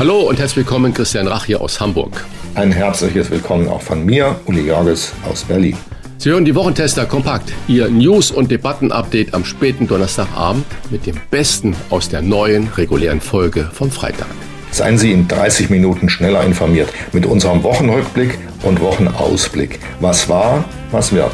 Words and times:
Hallo 0.00 0.20
und 0.20 0.38
herzlich 0.38 0.64
willkommen, 0.64 0.94
Christian 0.94 1.28
Rach 1.28 1.44
hier 1.44 1.60
aus 1.60 1.78
Hamburg. 1.78 2.24
Ein 2.54 2.72
herzliches 2.72 3.30
Willkommen 3.30 3.68
auch 3.68 3.82
von 3.82 4.02
mir, 4.02 4.40
Uli 4.46 4.66
Jorges 4.66 5.12
aus 5.30 5.44
Berlin. 5.44 5.76
Sie 6.16 6.30
hören 6.30 6.46
die 6.46 6.54
Wochentester 6.54 7.04
kompakt, 7.04 7.52
Ihr 7.68 7.90
News- 7.90 8.30
und 8.30 8.50
Debatten-Update 8.50 9.34
am 9.34 9.44
späten 9.44 9.86
Donnerstagabend 9.86 10.64
mit 10.88 11.04
dem 11.04 11.16
Besten 11.30 11.76
aus 11.90 12.08
der 12.08 12.22
neuen 12.22 12.68
regulären 12.68 13.20
Folge 13.20 13.68
vom 13.74 13.90
Freitag. 13.90 14.28
Seien 14.70 14.96
Sie 14.96 15.12
in 15.12 15.28
30 15.28 15.68
Minuten 15.68 16.08
schneller 16.08 16.44
informiert 16.44 16.88
mit 17.12 17.26
unserem 17.26 17.62
Wochenrückblick 17.62 18.38
und 18.62 18.80
Wochenausblick. 18.80 19.80
Was 20.00 20.30
war, 20.30 20.64
was 20.92 21.12
wird. 21.12 21.32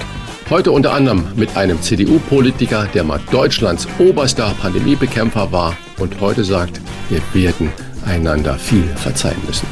Heute 0.51 0.73
unter 0.73 0.93
anderem 0.93 1.25
mit 1.37 1.57
einem 1.57 1.81
CDU-Politiker, 1.81 2.89
der 2.93 3.05
mal 3.05 3.21
Deutschlands 3.31 3.87
oberster 4.01 4.53
Pandemiebekämpfer 4.61 5.53
war 5.53 5.77
und 6.01 6.21
heute 6.21 6.43
sagt, 6.43 6.81
wir 7.11 7.21
werden 7.33 7.71
einander 8.07 8.59
viel 8.59 8.87
verzeihen 8.97 9.41
müssen. 9.47 9.67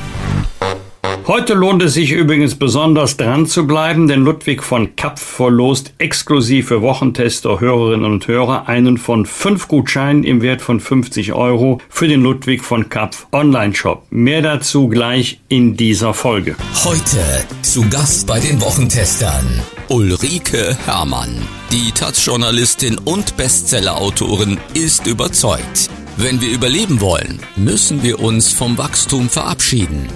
Heute 1.26 1.54
lohnt 1.54 1.82
es 1.82 1.94
sich 1.94 2.12
übrigens 2.12 2.54
besonders 2.54 3.16
dran 3.16 3.46
zu 3.46 3.66
bleiben, 3.66 4.08
denn 4.08 4.20
Ludwig 4.20 4.62
von 4.62 4.94
Kapf 4.94 5.22
verlost 5.22 5.94
exklusiv 5.96 6.68
für 6.68 6.82
Wochentester, 6.82 7.60
Hörerinnen 7.60 8.04
und 8.04 8.28
Hörer 8.28 8.68
einen 8.68 8.98
von 8.98 9.24
fünf 9.24 9.66
Gutscheinen 9.66 10.22
im 10.22 10.42
Wert 10.42 10.60
von 10.60 10.80
50 10.80 11.32
Euro 11.32 11.80
für 11.88 12.08
den 12.08 12.22
Ludwig 12.22 12.62
von 12.62 12.90
Kapf 12.90 13.26
Online-Shop. 13.32 14.04
Mehr 14.10 14.42
dazu 14.42 14.88
gleich 14.88 15.40
in 15.48 15.78
dieser 15.78 16.12
Folge. 16.12 16.56
Heute 16.84 17.46
zu 17.62 17.88
Gast 17.88 18.26
bei 18.26 18.38
den 18.38 18.60
Wochentestern 18.60 19.62
Ulrike 19.88 20.76
Herrmann. 20.84 21.34
Die 21.72 21.90
Taz-Journalistin 21.92 22.98
und 22.98 23.38
Bestseller-Autorin 23.38 24.58
ist 24.74 25.06
überzeugt. 25.06 25.88
Wenn 26.16 26.40
wir 26.40 26.50
überleben 26.50 27.00
wollen, 27.00 27.40
müssen 27.56 28.04
wir 28.04 28.20
uns 28.20 28.52
vom 28.52 28.78
Wachstum 28.78 29.28
verabschieden. 29.28 30.06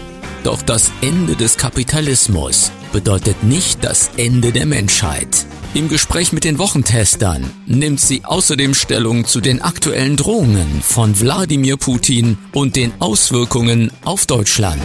Doch 0.45 0.63
das 0.63 0.93
Ende 1.01 1.35
des 1.35 1.57
Kapitalismus 1.57 2.71
bedeutet 2.93 3.43
nicht 3.43 3.83
das 3.83 4.13
Ende 4.17 4.53
der 4.53 4.67
Menschheit. 4.67 5.45
Im 5.75 5.89
Gespräch 5.89 6.33
mit 6.33 6.45
den 6.45 6.59
Wochentestern 6.59 7.45
nimmt 7.67 8.01
sie 8.01 8.23
außerdem 8.25 8.73
Stellung 8.73 9.27
zu 9.27 9.43
den 9.43 9.61
aktuellen 9.61 10.17
Drohungen 10.17 10.81
von 10.81 11.21
Wladimir 11.21 11.77
Putin 11.77 12.39
und 12.55 12.75
den 12.75 12.93
Auswirkungen 13.01 13.93
auf 14.03 14.25
Deutschland. 14.25 14.81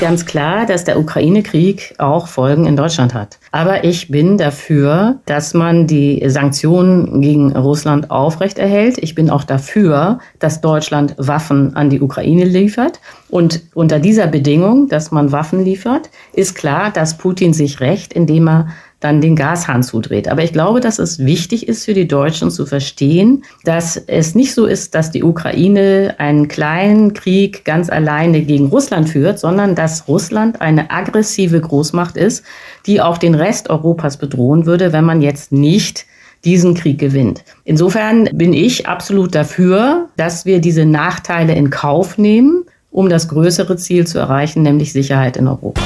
Ganz 0.00 0.26
klar, 0.26 0.66
dass 0.66 0.84
der 0.84 0.98
Ukraine-Krieg 0.98 1.94
auch 1.96 2.28
Folgen 2.28 2.66
in 2.66 2.76
Deutschland 2.76 3.14
hat. 3.14 3.38
Aber 3.50 3.84
ich 3.84 4.08
bin 4.08 4.36
dafür, 4.36 5.20
dass 5.24 5.54
man 5.54 5.86
die 5.86 6.22
Sanktionen 6.26 7.22
gegen 7.22 7.56
Russland 7.56 8.10
aufrechterhält. 8.10 8.98
Ich 8.98 9.14
bin 9.14 9.30
auch 9.30 9.44
dafür, 9.44 10.18
dass 10.38 10.60
Deutschland 10.60 11.14
Waffen 11.16 11.76
an 11.76 11.88
die 11.88 12.02
Ukraine 12.02 12.44
liefert. 12.44 13.00
Und 13.30 13.62
unter 13.72 13.98
dieser 13.98 14.26
Bedingung, 14.26 14.88
dass 14.88 15.12
man 15.12 15.32
Waffen 15.32 15.64
liefert, 15.64 16.10
ist 16.34 16.54
klar, 16.54 16.90
dass 16.90 17.16
Putin 17.16 17.54
sich 17.54 17.80
rächt, 17.80 18.12
indem 18.12 18.48
er 18.48 18.68
dann 19.00 19.20
den 19.20 19.36
Gashahn 19.36 19.82
zudreht. 19.82 20.28
Aber 20.28 20.42
ich 20.42 20.52
glaube, 20.52 20.80
dass 20.80 20.98
es 20.98 21.18
wichtig 21.18 21.68
ist 21.68 21.84
für 21.84 21.94
die 21.94 22.08
Deutschen 22.08 22.50
zu 22.50 22.64
verstehen, 22.64 23.44
dass 23.64 23.96
es 23.96 24.34
nicht 24.34 24.54
so 24.54 24.66
ist, 24.66 24.94
dass 24.94 25.10
die 25.10 25.22
Ukraine 25.22 26.14
einen 26.18 26.48
kleinen 26.48 27.12
Krieg 27.12 27.64
ganz 27.64 27.90
alleine 27.90 28.42
gegen 28.42 28.66
Russland 28.66 29.08
führt, 29.08 29.38
sondern 29.38 29.74
dass 29.74 30.08
Russland 30.08 30.60
eine 30.60 30.90
aggressive 30.90 31.60
Großmacht 31.60 32.16
ist, 32.16 32.44
die 32.86 33.00
auch 33.00 33.18
den 33.18 33.34
Rest 33.34 33.68
Europas 33.68 34.16
bedrohen 34.16 34.64
würde, 34.64 34.92
wenn 34.92 35.04
man 35.04 35.20
jetzt 35.20 35.52
nicht 35.52 36.06
diesen 36.44 36.74
Krieg 36.74 36.98
gewinnt. 36.98 37.44
Insofern 37.64 38.28
bin 38.32 38.52
ich 38.52 38.86
absolut 38.86 39.34
dafür, 39.34 40.08
dass 40.16 40.46
wir 40.46 40.60
diese 40.60 40.86
Nachteile 40.86 41.54
in 41.54 41.70
Kauf 41.70 42.18
nehmen, 42.18 42.64
um 42.90 43.08
das 43.10 43.28
größere 43.28 43.76
Ziel 43.76 44.06
zu 44.06 44.18
erreichen, 44.18 44.62
nämlich 44.62 44.92
Sicherheit 44.92 45.36
in 45.36 45.48
Europa. 45.48 45.82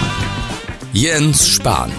Jens 0.92 1.48
Spahn 1.48 1.90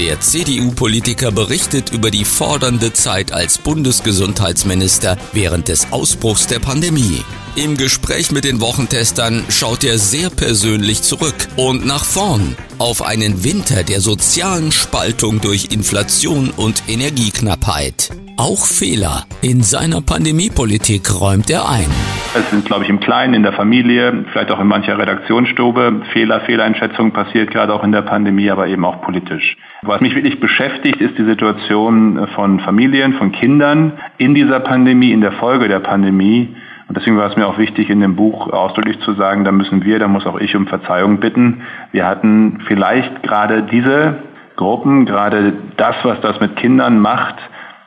der 0.00 0.18
CDU-Politiker 0.18 1.30
berichtet 1.30 1.92
über 1.92 2.10
die 2.10 2.24
fordernde 2.24 2.94
Zeit 2.94 3.32
als 3.32 3.58
Bundesgesundheitsminister 3.58 5.18
während 5.34 5.68
des 5.68 5.92
Ausbruchs 5.92 6.46
der 6.46 6.58
Pandemie. 6.58 7.22
Im 7.54 7.76
Gespräch 7.76 8.32
mit 8.32 8.44
den 8.44 8.62
Wochentestern 8.62 9.44
schaut 9.50 9.84
er 9.84 9.98
sehr 9.98 10.30
persönlich 10.30 11.02
zurück 11.02 11.34
und 11.56 11.84
nach 11.84 12.04
vorn 12.04 12.56
auf 12.78 13.02
einen 13.02 13.44
Winter 13.44 13.84
der 13.84 14.00
sozialen 14.00 14.72
Spaltung 14.72 15.42
durch 15.42 15.68
Inflation 15.70 16.48
und 16.56 16.82
Energieknappheit. 16.88 18.08
Auch 18.38 18.64
Fehler 18.64 19.26
in 19.42 19.62
seiner 19.62 20.00
Pandemiepolitik 20.00 21.20
räumt 21.20 21.50
er 21.50 21.68
ein. 21.68 21.90
Es 22.34 22.48
sind, 22.48 22.64
glaube 22.64 22.84
ich, 22.84 22.88
im 22.88 23.00
Kleinen, 23.00 23.34
in 23.34 23.42
der 23.42 23.52
Familie, 23.52 24.24
vielleicht 24.32 24.50
auch 24.50 24.60
in 24.60 24.66
mancher 24.66 24.96
Redaktionsstube 24.96 26.04
Fehler, 26.14 26.40
Fehleinschätzung 26.40 27.12
passiert, 27.12 27.50
gerade 27.50 27.74
auch 27.74 27.84
in 27.84 27.92
der 27.92 28.00
Pandemie, 28.00 28.50
aber 28.50 28.66
eben 28.66 28.86
auch 28.86 29.02
politisch. 29.02 29.58
Was 29.82 30.02
mich 30.02 30.14
wirklich 30.14 30.40
beschäftigt, 30.40 31.00
ist 31.00 31.16
die 31.16 31.24
Situation 31.24 32.28
von 32.34 32.60
Familien, 32.60 33.14
von 33.14 33.32
Kindern 33.32 33.94
in 34.18 34.34
dieser 34.34 34.60
Pandemie, 34.60 35.10
in 35.10 35.22
der 35.22 35.32
Folge 35.32 35.68
der 35.68 35.80
Pandemie. 35.80 36.54
Und 36.86 36.98
deswegen 36.98 37.16
war 37.16 37.30
es 37.30 37.36
mir 37.36 37.46
auch 37.46 37.56
wichtig, 37.56 37.88
in 37.88 38.00
dem 38.00 38.14
Buch 38.14 38.52
ausdrücklich 38.52 39.00
zu 39.00 39.14
sagen, 39.14 39.44
da 39.44 39.52
müssen 39.52 39.82
wir, 39.82 39.98
da 39.98 40.06
muss 40.06 40.26
auch 40.26 40.38
ich 40.38 40.54
um 40.54 40.66
Verzeihung 40.66 41.18
bitten. 41.18 41.62
Wir 41.92 42.06
hatten 42.06 42.60
vielleicht 42.66 43.22
gerade 43.22 43.62
diese 43.62 44.16
Gruppen, 44.56 45.06
gerade 45.06 45.54
das, 45.78 45.96
was 46.02 46.20
das 46.20 46.40
mit 46.40 46.56
Kindern 46.56 46.98
macht. 46.98 47.36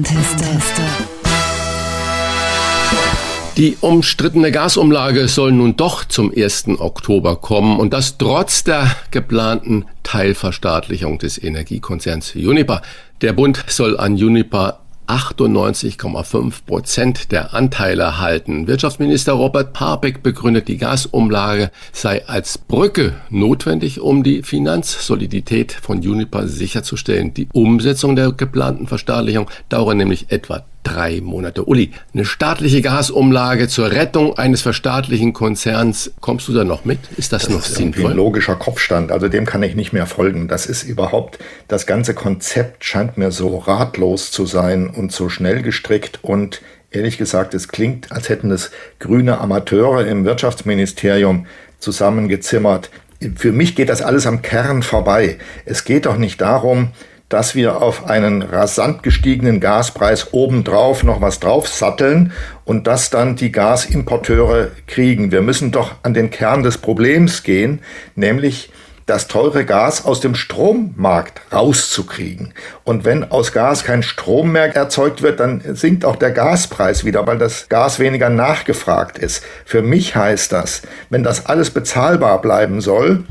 Die 3.57 3.75
umstrittene 3.81 4.51
Gasumlage 4.51 5.27
soll 5.27 5.51
nun 5.51 5.75
doch 5.75 6.05
zum 6.05 6.31
1. 6.31 6.77
Oktober 6.77 7.37
kommen 7.37 7.79
und 7.79 7.91
das 7.91 8.19
trotz 8.19 8.63
der 8.63 8.95
geplanten 9.09 9.85
Teilverstaatlichung 10.03 11.17
des 11.17 11.41
Energiekonzerns 11.41 12.35
Uniper. 12.35 12.83
Der 13.21 13.33
Bund 13.33 13.63
soll 13.65 13.97
an 13.97 14.13
Uniper 14.13 14.81
98,5 15.07 16.65
Prozent 16.67 17.31
der 17.31 17.55
Anteile 17.55 18.19
halten. 18.19 18.67
Wirtschaftsminister 18.67 19.33
Robert 19.33 19.73
Parbeck 19.73 20.21
begründet, 20.21 20.67
die 20.67 20.77
Gasumlage 20.77 21.71
sei 21.91 22.27
als 22.27 22.59
Brücke 22.59 23.15
notwendig, 23.31 24.01
um 24.01 24.21
die 24.21 24.43
Finanzsolidität 24.43 25.71
von 25.71 25.97
Uniper 25.97 26.47
sicherzustellen. 26.47 27.33
Die 27.33 27.47
Umsetzung 27.53 28.15
der 28.15 28.33
geplanten 28.33 28.85
Verstaatlichung 28.85 29.49
dauere 29.69 29.95
nämlich 29.95 30.27
etwa 30.29 30.63
drei 30.87 31.21
Monate. 31.21 31.65
Uli, 31.65 31.91
eine 32.13 32.25
staatliche 32.25 32.81
Gasumlage 32.81 33.67
zur 33.67 33.91
Rettung 33.91 34.37
eines 34.37 34.61
verstaatlichen 34.61 35.33
Konzerns, 35.33 36.11
kommst 36.21 36.47
du 36.47 36.53
da 36.53 36.63
noch 36.63 36.85
mit? 36.85 36.99
Ist 37.17 37.33
das, 37.33 37.43
das 37.43 37.51
noch 37.51 37.65
ist 37.65 37.75
sinnvoll? 37.75 38.11
Ein 38.11 38.17
logischer 38.17 38.55
Kopfstand, 38.55 39.11
also 39.11 39.27
dem 39.27 39.45
kann 39.45 39.63
ich 39.63 39.75
nicht 39.75 39.93
mehr 39.93 40.05
folgen. 40.05 40.47
Das 40.47 40.65
ist 40.65 40.83
überhaupt, 40.83 41.39
das 41.67 41.85
ganze 41.85 42.13
Konzept 42.13 42.85
scheint 42.85 43.17
mir 43.17 43.31
so 43.31 43.57
ratlos 43.57 44.31
zu 44.31 44.45
sein 44.45 44.87
und 44.87 45.11
so 45.11 45.29
schnell 45.29 45.61
gestrickt 45.61 46.19
und 46.21 46.61
ehrlich 46.91 47.17
gesagt, 47.17 47.53
es 47.53 47.67
klingt, 47.67 48.11
als 48.11 48.29
hätten 48.29 48.51
es 48.51 48.71
grüne 48.99 49.39
Amateure 49.39 50.05
im 50.07 50.25
Wirtschaftsministerium 50.25 51.45
zusammengezimmert. 51.79 52.89
Für 53.35 53.51
mich 53.51 53.75
geht 53.75 53.89
das 53.89 54.01
alles 54.01 54.25
am 54.25 54.41
Kern 54.41 54.83
vorbei. 54.83 55.37
Es 55.65 55.83
geht 55.83 56.05
doch 56.05 56.17
nicht 56.17 56.39
darum, 56.39 56.89
dass 57.29 57.55
wir 57.55 57.81
auf 57.81 58.09
einen 58.09 58.41
rasant 58.41 59.03
gestiegenen 59.03 59.59
Gaspreis 59.59 60.33
obendrauf 60.33 61.03
noch 61.03 61.21
was 61.21 61.39
draufsatteln 61.39 62.31
und 62.63 62.87
das 62.87 63.09
dann 63.09 63.35
die 63.35 63.51
Gasimporteure 63.51 64.69
kriegen. 64.87 65.31
Wir 65.31 65.41
müssen 65.41 65.71
doch 65.71 65.95
an 66.03 66.13
den 66.13 66.29
Kern 66.29 66.63
des 66.63 66.77
Problems 66.77 67.43
gehen, 67.43 67.79
nämlich 68.15 68.71
das 69.07 69.27
teure 69.27 69.63
Gas 69.63 70.05
aus 70.05 70.19
dem 70.19 70.35
Strommarkt 70.35 71.41
rauszukriegen. 71.51 72.53
Und 72.83 73.05
wenn 73.05 73.31
aus 73.31 73.53
Gas 73.53 73.85
kein 73.85 74.03
Strom 74.03 74.51
mehr 74.51 74.75
erzeugt 74.75 75.21
wird, 75.21 75.39
dann 75.39 75.61
sinkt 75.75 76.03
auch 76.03 76.17
der 76.17 76.31
Gaspreis 76.31 77.05
wieder, 77.05 77.25
weil 77.25 77.37
das 77.37 77.69
Gas 77.69 77.99
weniger 77.99 78.29
nachgefragt 78.29 79.17
ist. 79.17 79.43
Für 79.65 79.81
mich 79.81 80.15
heißt 80.15 80.51
das, 80.51 80.81
wenn 81.09 81.23
das 81.23 81.45
alles 81.45 81.71
bezahlbar 81.71 82.41
bleiben 82.41 82.81
soll, 82.81 83.23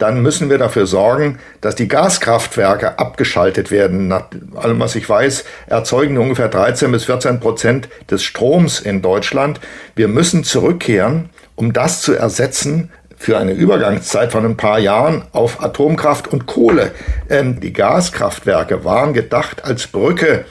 dann 0.00 0.22
müssen 0.22 0.50
wir 0.50 0.58
dafür 0.58 0.86
sorgen, 0.86 1.38
dass 1.60 1.74
die 1.74 1.88
Gaskraftwerke 1.88 2.98
abgeschaltet 2.98 3.70
werden. 3.70 4.08
Nach 4.08 4.24
allem, 4.56 4.80
was 4.80 4.96
ich 4.96 5.08
weiß, 5.08 5.44
erzeugen 5.66 6.18
ungefähr 6.18 6.48
13 6.48 6.90
bis 6.90 7.04
14 7.04 7.38
Prozent 7.38 7.88
des 8.10 8.22
Stroms 8.22 8.80
in 8.80 9.02
Deutschland. 9.02 9.60
Wir 9.94 10.08
müssen 10.08 10.42
zurückkehren, 10.42 11.28
um 11.54 11.72
das 11.72 12.00
zu 12.00 12.14
ersetzen, 12.14 12.90
für 13.16 13.36
eine 13.36 13.52
Übergangszeit 13.52 14.32
von 14.32 14.46
ein 14.46 14.56
paar 14.56 14.78
Jahren 14.78 15.24
auf 15.32 15.62
Atomkraft 15.62 16.28
und 16.28 16.46
Kohle. 16.46 16.92
Ähm, 17.28 17.60
die 17.60 17.74
Gaskraftwerke 17.74 18.82
waren 18.82 19.12
gedacht 19.12 19.62
als 19.62 19.86
Brücke 19.86 20.46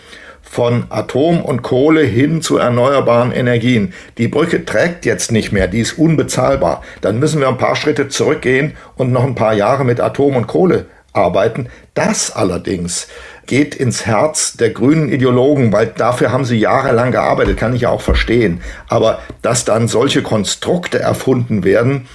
von 0.50 0.86
Atom 0.90 1.42
und 1.42 1.62
Kohle 1.62 2.02
hin 2.02 2.42
zu 2.42 2.58
erneuerbaren 2.58 3.32
Energien. 3.32 3.94
Die 4.18 4.28
Brücke 4.28 4.66
trägt 4.66 5.06
jetzt 5.06 5.32
nicht 5.32 5.52
mehr, 5.52 5.68
die 5.68 5.80
ist 5.80 6.00
unbezahlbar. 6.00 6.82
Dann 7.02 7.20
müssen 7.20 7.40
wir 7.40 7.48
ein 7.48 7.60
paar 7.60 7.76
Schritte 7.76 8.08
zurückgehen 8.08 8.74
und 8.96 9.12
noch 9.12 9.24
ein 9.24 9.36
paar 9.36 9.54
Jahre 9.54 9.86
mit 9.86 10.02
Atom 10.02 10.36
und 10.36 10.48
Kohle 10.48 10.88
arbeiten. 11.14 11.68
Das 11.94 12.32
allerdings 12.32 13.08
geht 13.46 13.76
ins 13.76 14.08
Herz 14.08 14.54
der 14.54 14.72
grünen 14.72 15.12
Ideologen, 15.12 15.72
weil 15.72 15.88
dafür 15.88 16.32
haben 16.32 16.46
sie 16.46 16.58
jahrelang 16.58 17.12
gearbeitet, 17.12 17.58
kann 17.58 17.76
ich 17.76 17.82
ja 17.82 17.90
auch 17.90 18.02
verstehen. 18.02 18.62
Aber 18.88 19.20
dass 19.44 19.66
dann 19.66 19.88
solche 19.88 20.24
Konstrukte 20.24 21.00
erfunden 21.00 21.64
werden, 21.64 22.08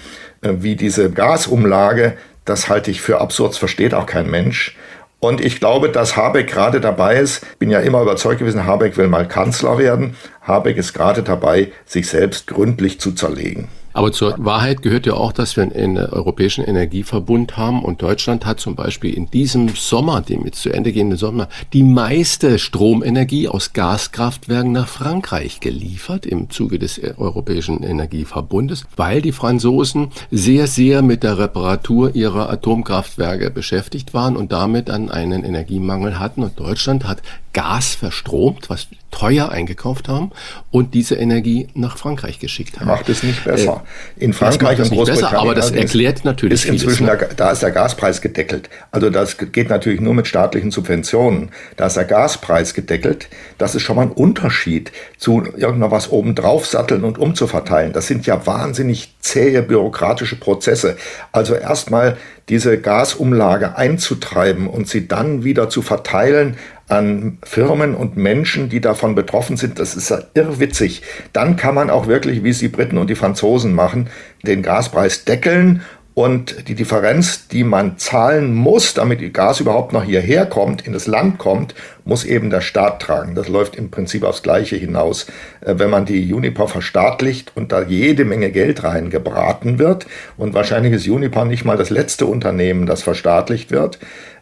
äh, 0.42 0.50
wie 0.58 0.74
diese 0.74 1.10
Gasumlage, 1.10 2.14
das 2.44 2.68
halte 2.68 2.90
ich 2.90 3.00
für 3.00 3.20
absurd, 3.20 3.56
versteht 3.56 3.94
auch 3.94 4.06
kein 4.06 4.28
Mensch. 4.28 4.76
Und 5.24 5.40
ich 5.40 5.58
glaube, 5.58 5.88
dass 5.88 6.18
Habeck 6.18 6.48
gerade 6.48 6.82
dabei 6.82 7.16
ist, 7.16 7.58
bin 7.58 7.70
ja 7.70 7.78
immer 7.80 8.02
überzeugt 8.02 8.40
gewesen, 8.40 8.66
Habeck 8.66 8.98
will 8.98 9.08
mal 9.08 9.26
Kanzler 9.26 9.78
werden. 9.78 10.16
Habeck 10.42 10.76
ist 10.76 10.92
gerade 10.92 11.22
dabei, 11.22 11.72
sich 11.86 12.08
selbst 12.08 12.46
gründlich 12.46 13.00
zu 13.00 13.12
zerlegen. 13.12 13.68
Aber 13.94 14.10
zur 14.10 14.34
Wahrheit 14.38 14.82
gehört 14.82 15.06
ja 15.06 15.14
auch, 15.14 15.30
dass 15.30 15.56
wir 15.56 15.62
einen 15.62 15.96
europäischen 15.98 16.64
Energieverbund 16.64 17.56
haben 17.56 17.84
und 17.84 18.02
Deutschland 18.02 18.44
hat 18.44 18.58
zum 18.58 18.74
Beispiel 18.74 19.14
in 19.14 19.30
diesem 19.30 19.68
Sommer, 19.68 20.20
dem 20.20 20.44
jetzt 20.44 20.62
zu 20.62 20.70
Ende 20.70 20.92
gehenden 20.92 21.16
Sommer, 21.16 21.48
die 21.72 21.84
meiste 21.84 22.58
Stromenergie 22.58 23.48
aus 23.48 23.72
Gaskraftwerken 23.72 24.72
nach 24.72 24.88
Frankreich 24.88 25.60
geliefert 25.60 26.26
im 26.26 26.50
Zuge 26.50 26.80
des 26.80 27.00
europäischen 27.16 27.84
Energieverbundes, 27.84 28.84
weil 28.96 29.22
die 29.22 29.30
Franzosen 29.30 30.08
sehr, 30.32 30.66
sehr 30.66 31.02
mit 31.02 31.22
der 31.22 31.38
Reparatur 31.38 32.16
ihrer 32.16 32.50
Atomkraftwerke 32.50 33.52
beschäftigt 33.52 34.12
waren 34.12 34.36
und 34.36 34.50
damit 34.50 34.88
dann 34.88 35.08
einen 35.08 35.44
Energiemangel 35.44 36.18
hatten. 36.18 36.42
Und 36.42 36.58
Deutschland 36.58 37.06
hat 37.06 37.22
Gas 37.52 37.94
verstromt, 37.94 38.68
was 38.68 38.88
teuer 39.14 39.48
eingekauft 39.48 40.08
haben 40.08 40.32
und 40.72 40.92
diese 40.92 41.14
Energie 41.14 41.68
nach 41.74 41.98
Frankreich 41.98 42.40
geschickt 42.40 42.80
haben. 42.80 42.88
Macht 42.88 43.08
es 43.08 43.22
nicht 43.22 43.44
besser. 43.44 43.84
Äh, 44.18 44.24
in 44.24 44.32
Frankreich 44.32 44.80
und 44.80 44.90
Großbritannien. 44.90 45.30
Besser, 45.30 45.38
aber 45.40 45.54
das 45.54 45.70
erklärt 45.70 46.24
natürlich 46.24 46.64
ist 46.64 46.64
inzwischen 46.64 47.06
vieles, 47.06 47.20
ne? 47.20 47.28
der, 47.28 47.34
da 47.36 47.52
ist 47.52 47.62
der 47.62 47.70
Gaspreis 47.70 48.20
gedeckelt. 48.20 48.68
Also 48.90 49.10
das 49.10 49.36
geht 49.38 49.70
natürlich 49.70 50.00
nur 50.00 50.14
mit 50.14 50.26
staatlichen 50.26 50.72
Subventionen. 50.72 51.50
Da 51.76 51.86
ist 51.86 51.96
der 51.96 52.06
Gaspreis 52.06 52.74
gedeckelt. 52.74 53.28
Das 53.56 53.76
ist 53.76 53.82
schon 53.82 53.94
mal 53.94 54.02
ein 54.02 54.10
Unterschied 54.10 54.90
zu 55.16 55.44
irgendwas 55.56 56.10
obendrauf 56.10 56.66
satteln 56.66 57.04
und 57.04 57.16
umzuverteilen. 57.16 57.92
Das 57.92 58.08
sind 58.08 58.26
ja 58.26 58.44
wahnsinnig 58.48 59.14
zähe 59.20 59.62
bürokratische 59.62 60.36
Prozesse. 60.40 60.96
Also 61.30 61.54
erstmal 61.54 62.16
diese 62.48 62.78
Gasumlage 62.78 63.76
einzutreiben 63.76 64.66
und 64.66 64.88
sie 64.88 65.08
dann 65.08 65.44
wieder 65.44 65.68
zu 65.68 65.82
verteilen 65.82 66.56
an 66.88 67.38
Firmen 67.42 67.94
und 67.94 68.16
Menschen, 68.16 68.68
die 68.68 68.80
davon 68.80 69.14
betroffen 69.14 69.56
sind, 69.56 69.78
das 69.78 69.96
ist 69.96 70.10
ja 70.10 70.18
irrwitzig. 70.34 71.02
Dann 71.32 71.56
kann 71.56 71.74
man 71.74 71.88
auch 71.88 72.06
wirklich, 72.06 72.44
wie 72.44 72.50
es 72.50 72.58
die 72.58 72.68
Briten 72.68 72.98
und 72.98 73.08
die 73.08 73.14
Franzosen 73.14 73.74
machen, 73.74 74.10
den 74.42 74.62
Gaspreis 74.62 75.24
deckeln 75.24 75.82
und 76.14 76.68
die 76.68 76.76
Differenz, 76.76 77.48
die 77.48 77.64
man 77.64 77.98
zahlen 77.98 78.54
muss, 78.54 78.94
damit 78.94 79.34
Gas 79.34 79.58
überhaupt 79.58 79.92
noch 79.92 80.04
hierher 80.04 80.46
kommt, 80.46 80.86
in 80.86 80.92
das 80.92 81.08
Land 81.08 81.38
kommt, 81.38 81.74
muss 82.04 82.24
eben 82.24 82.50
der 82.50 82.60
Staat 82.60 83.02
tragen. 83.02 83.34
Das 83.34 83.48
läuft 83.48 83.74
im 83.74 83.90
Prinzip 83.90 84.22
aufs 84.22 84.44
Gleiche 84.44 84.76
hinaus. 84.76 85.26
Äh, 85.60 85.74
wenn 85.78 85.90
man 85.90 86.04
die 86.04 86.32
Uniper 86.32 86.68
verstaatlicht 86.68 87.52
und 87.56 87.72
da 87.72 87.82
jede 87.82 88.24
Menge 88.24 88.50
Geld 88.50 88.84
reingebraten 88.84 89.80
wird, 89.80 90.06
und 90.36 90.54
wahrscheinlich 90.54 90.92
ist 90.92 91.08
Uniper 91.08 91.44
nicht 91.44 91.64
mal 91.64 91.76
das 91.76 91.90
letzte 91.90 92.26
Unternehmen, 92.26 92.86
das 92.86 93.02
verstaatlicht 93.02 93.72
wird, 93.72 93.98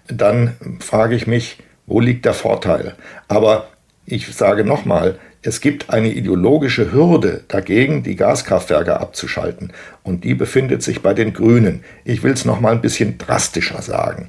dann 0.08 0.56
frage 0.80 1.14
ich 1.14 1.26
mich, 1.26 1.58
wo 1.86 2.00
liegt 2.00 2.26
der 2.26 2.34
Vorteil? 2.34 2.96
Aber 3.28 3.68
ich 4.04 4.34
sage 4.34 4.64
nochmal, 4.64 5.18
es 5.42 5.60
gibt 5.60 5.90
eine 5.90 6.12
ideologische 6.12 6.92
Hürde 6.92 7.42
dagegen, 7.48 8.04
die 8.04 8.14
Gaskraftwerke 8.14 9.00
abzuschalten. 9.00 9.72
Und 10.04 10.22
die 10.22 10.34
befindet 10.34 10.82
sich 10.82 11.02
bei 11.02 11.14
den 11.14 11.32
Grünen. 11.32 11.82
Ich 12.04 12.22
will 12.22 12.32
es 12.32 12.44
nochmal 12.44 12.72
ein 12.72 12.80
bisschen 12.80 13.18
drastischer 13.18 13.82
sagen. 13.82 14.28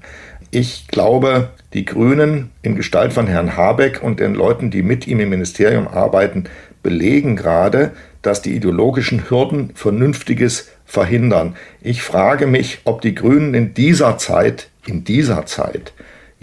Ich 0.50 0.88
glaube, 0.88 1.50
die 1.74 1.86
Grünen 1.86 2.50
in 2.64 2.76
Gestalt 2.76 3.14
von 3.14 3.28
Herrn 3.28 3.56
Habeck 3.56 4.02
und 4.02 4.20
den 4.20 4.34
Leuten, 4.34 4.72
die 4.72 4.82
mit 4.82 5.08
ihm 5.08 5.20
im 5.20 5.30
Ministerium 5.30 5.88
arbeiten, 5.88 6.46
belegen 6.82 7.36
gerade, 7.36 7.92
dass 8.24 8.42
die 8.42 8.56
ideologischen 8.56 9.30
Hürden 9.30 9.72
Vernünftiges 9.76 10.70
verhindern. 10.86 11.56
Ich 11.82 12.02
frage 12.02 12.48
mich, 12.48 12.82
ob 12.86 13.02
die 13.02 13.16
Grünen 13.16 13.54
in 13.54 13.74
dieser 13.74 14.18
Zeit, 14.18 14.70
in 14.86 15.04
dieser 15.04 15.46
Zeit 15.46 15.94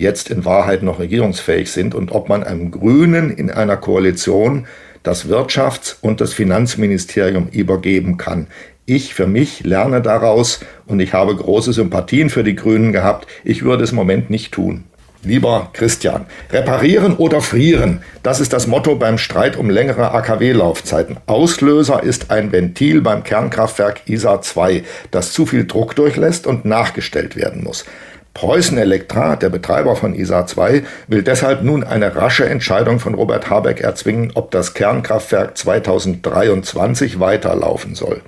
jetzt 0.00 0.30
in 0.30 0.44
Wahrheit 0.44 0.82
noch 0.82 0.98
regierungsfähig 0.98 1.70
sind 1.70 1.94
und 1.94 2.10
ob 2.10 2.28
man 2.28 2.42
einem 2.42 2.70
Grünen 2.70 3.30
in 3.30 3.50
einer 3.50 3.76
Koalition 3.76 4.66
das 5.02 5.28
Wirtschafts- 5.28 5.96
und 6.00 6.20
das 6.20 6.32
Finanzministerium 6.32 7.48
übergeben 7.48 8.16
kann. 8.16 8.46
Ich 8.86 9.14
für 9.14 9.26
mich 9.26 9.62
lerne 9.62 10.00
daraus 10.00 10.60
und 10.86 11.00
ich 11.00 11.12
habe 11.12 11.36
große 11.36 11.72
Sympathien 11.72 12.30
für 12.30 12.42
die 12.42 12.56
Grünen 12.56 12.92
gehabt. 12.92 13.26
Ich 13.44 13.62
würde 13.62 13.84
es 13.84 13.90
im 13.90 13.96
Moment 13.96 14.30
nicht 14.30 14.52
tun. 14.52 14.84
Lieber 15.22 15.68
Christian, 15.74 16.24
reparieren 16.50 17.14
oder 17.14 17.42
frieren, 17.42 18.00
das 18.22 18.40
ist 18.40 18.54
das 18.54 18.66
Motto 18.66 18.96
beim 18.96 19.18
Streit 19.18 19.58
um 19.58 19.68
längere 19.68 20.12
AKW-Laufzeiten. 20.12 21.18
Auslöser 21.26 22.02
ist 22.02 22.30
ein 22.30 22.52
Ventil 22.52 23.02
beim 23.02 23.22
Kernkraftwerk 23.22 24.08
ISA 24.08 24.40
2, 24.40 24.82
das 25.10 25.32
zu 25.32 25.44
viel 25.44 25.66
Druck 25.66 25.94
durchlässt 25.94 26.46
und 26.46 26.64
nachgestellt 26.64 27.36
werden 27.36 27.62
muss. 27.62 27.84
Preußen 28.34 28.78
Elektra, 28.78 29.36
der 29.36 29.48
Betreiber 29.48 29.96
von 29.96 30.14
ISA 30.14 30.46
2, 30.46 30.84
will 31.08 31.22
deshalb 31.22 31.62
nun 31.62 31.82
eine 31.84 32.14
rasche 32.14 32.48
Entscheidung 32.48 33.00
von 33.00 33.14
Robert 33.14 33.50
Habeck 33.50 33.80
erzwingen, 33.80 34.30
ob 34.34 34.50
das 34.50 34.74
Kernkraftwerk 34.74 35.58
2023 35.58 37.18
weiterlaufen 37.18 37.94
soll. 37.94 38.22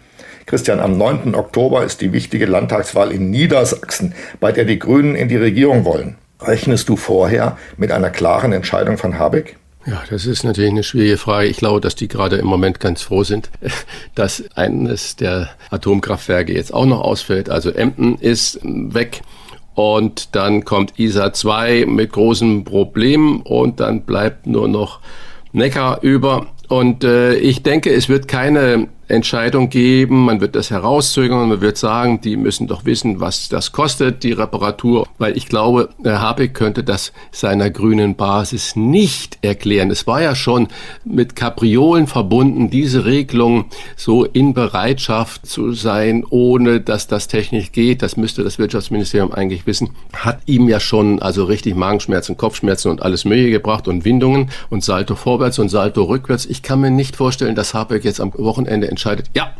Christian, 0.47 0.81
am 0.81 0.99
9. 0.99 1.35
Oktober 1.35 1.85
ist 1.85 2.01
die 2.01 2.13
wichtige 2.13 2.47
Landtagswahl 2.47 3.13
in 3.13 3.31
Niedersachsen, 3.31 4.15
bei 4.41 4.51
der 4.51 4.65
die 4.65 4.79
Grünen 4.79 5.15
in 5.15 5.29
die 5.29 5.37
Regierung 5.37 5.85
wollen. 5.85 6.17
Rechnest 6.41 6.89
du 6.89 6.97
vorher 6.97 7.57
mit 7.77 7.93
einer 7.93 8.11
klaren 8.11 8.53
Entscheidung 8.53 8.99
von 8.99 9.19
Habeck? 9.19 9.57
Ja, 9.87 10.03
das 10.11 10.27
ist 10.27 10.45
natürlich 10.45 10.71
eine 10.71 10.85
schwierige 10.85 11.17
Frage. 11.17 11.49
Ich 11.49 11.57
glaube, 11.57 11.81
dass 11.81 11.97
die 11.97 12.09
gerade 12.09 12.37
im 12.37 12.47
Moment 12.47 12.79
ganz 12.79 13.03
froh 13.03 13.25
sind, 13.25 13.51
dass 14.15 14.45
eines 14.55 15.17
der 15.17 15.51
Atomkraftwerke 15.71 16.53
jetzt 16.53 16.73
auch 16.73 16.87
noch 16.87 17.01
ausfällt. 17.01 17.51
Also 17.51 17.71
Emden 17.71 18.17
ist 18.17 18.61
weg. 18.63 19.23
Und 19.75 20.35
dann 20.35 20.65
kommt 20.65 20.99
ISA 20.99 21.33
2 21.33 21.87
mit 21.87 22.13
großen 22.13 22.65
Problemen 22.65 23.41
und 23.43 23.81
dann 23.81 24.03
bleibt 24.03 24.47
nur 24.47 24.69
noch 24.69 25.01
Neckar 25.53 26.03
über. 26.03 26.47
Und 26.69 27.05
äh, 27.05 27.35
ich 27.35 27.63
denke, 27.63 27.93
es 27.93 28.09
wird 28.09 28.29
keine 28.29 28.89
Entscheidung 29.13 29.69
geben, 29.69 30.25
man 30.25 30.41
wird 30.41 30.57
das 30.57 30.71
herauszögern, 30.71 31.49
man 31.49 31.61
wird 31.61 31.77
sagen, 31.77 32.21
die 32.21 32.37
müssen 32.37 32.67
doch 32.67 32.85
wissen, 32.85 33.21
was 33.21 33.49
das 33.49 33.73
kostet, 33.73 34.23
die 34.23 34.33
Reparatur, 34.33 35.07
weil 35.19 35.37
ich 35.37 35.47
glaube, 35.47 35.91
Herr 36.03 36.21
Habeck 36.23 36.55
könnte 36.55 36.83
das 36.83 37.13
seiner 37.31 37.71
grünen 37.71 38.17
Basis 38.17 38.75
nicht 38.75 39.39
erklären. 39.43 39.91
Es 39.91 40.07
war 40.07 40.23
ja 40.23 40.35
schon 40.35 40.69
mit 41.05 41.37
Kapriolen 41.37 42.07
verbunden, 42.07 42.71
diese 42.71 43.05
Regelung 43.05 43.67
so 43.97 44.25
in 44.25 44.55
Bereitschaft 44.55 45.47
zu 45.47 45.73
sein, 45.75 46.25
ohne 46.31 46.81
dass 46.81 47.07
das 47.07 47.29
technisch 47.29 47.73
geht, 47.73 48.03
das 48.03 48.17
müsste 48.17 48.43
das 48.43 48.59
Wirtschaftsministerium 48.59 49.33
eigentlich 49.33 49.67
wissen, 49.67 49.91
hat 50.15 50.41
ihm 50.47 50.69
ja 50.69 50.81
schon 50.81 51.21
also 51.21 51.45
richtig 51.45 51.75
Magenschmerzen, 51.75 52.37
Kopfschmerzen 52.37 52.91
und 52.91 53.03
alles 53.03 53.25
Mögliche 53.25 53.51
gebracht 53.51 53.89
und 53.89 54.07
Windungen 54.07 54.51
und 54.71 54.83
Salto 54.83 55.15
vorwärts 55.17 55.59
und 55.59 55.69
Salto 55.69 56.05
rückwärts. 56.05 56.47
Ich 56.47 56.63
kann 56.63 56.81
mir 56.81 56.91
nicht 56.91 57.17
vorstellen, 57.17 57.55
dass 57.55 57.75
Habeck 57.75 58.05
jetzt 58.05 58.21
am 58.21 58.33
Wochenende 58.37 58.89
entscheidet, 59.03 59.31
ja, 59.35 59.55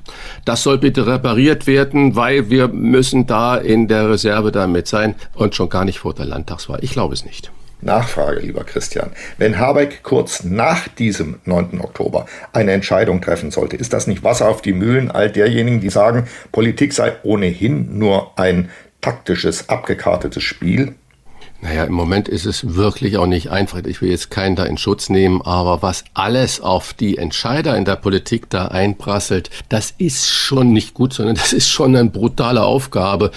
das 0.45 0.63
soll 0.63 0.79
bitte 0.79 1.07
repariert 1.07 1.67
werden, 1.67 2.17
weil 2.17 2.51
wir 2.51 2.69
müssen 2.69 3.27
da 3.27 3.57
in 3.57 3.89
der 3.89 4.11
Reserve 4.11 4.53
damit 4.53 4.87
sein 4.87 5.15
und 5.35 5.55
schon 5.55 5.69
gar 5.69 5.85
nicht 5.85 5.99
vor 5.99 6.15
der 6.15 6.27
Landtagswahl. 6.27 6.79
Ich 6.83 6.93
glaube 6.93 7.15
es 7.15 7.25
nicht. 7.25 7.51
Nachfrage, 7.81 8.39
lieber 8.39 8.63
Christian. 8.63 9.11
Wenn 9.39 9.59
Habeck 9.59 10.05
kurz 10.05 10.45
nach 10.45 10.87
diesem 10.87 11.41
9. 11.47 11.81
Oktober 11.81 12.27
eine 12.53 12.71
Entscheidung 12.71 13.21
treffen 13.21 13.51
sollte, 13.51 13.77
ist 13.77 13.93
das 13.93 14.07
nicht 14.07 14.23
Wasser 14.23 14.49
auf 14.49 14.63
die 14.63 14.73
Mühlen 14.73 15.11
all 15.11 15.31
derjenigen, 15.31 15.81
die 15.81 15.91
sagen, 15.91 16.29
Politik 16.53 16.93
sei 16.93 17.15
ohnehin 17.25 17.99
nur 17.99 18.39
ein 18.39 18.71
taktisches, 19.01 19.69
abgekartetes 19.69 20.45
Spiel? 20.45 20.95
Naja, 21.65 21.85
im 21.85 21.93
Moment 21.93 22.29
ist 22.29 22.45
es 22.45 22.75
wirklich 22.75 23.19
auch 23.19 23.29
nicht 23.29 23.53
einfach. 23.53 23.85
Ich 23.85 24.03
will 24.03 24.11
jetzt 24.11 24.33
keinen 24.33 24.57
da 24.57 24.65
in 24.65 24.79
Schutz 24.79 25.09
nehmen, 25.09 25.43
aber 25.43 25.81
was 25.81 26.03
alles 26.13 26.61
auf 26.61 26.93
die 26.93 27.19
Entscheider 27.19 27.77
in 27.77 27.85
der 27.85 27.95
Politik 27.95 28.51
da 28.51 28.67
einprasselt, 28.67 29.49
das 29.69 29.95
ist 29.97 30.29
schon 30.29 30.73
nicht 30.73 30.93
gut, 30.93 31.13
sondern 31.15 31.37
das 31.37 31.53
ist 31.53 31.71
schon 31.71 31.95
eine 31.95 32.11
brutale 32.11 32.65
Aufgabe. 32.65 33.31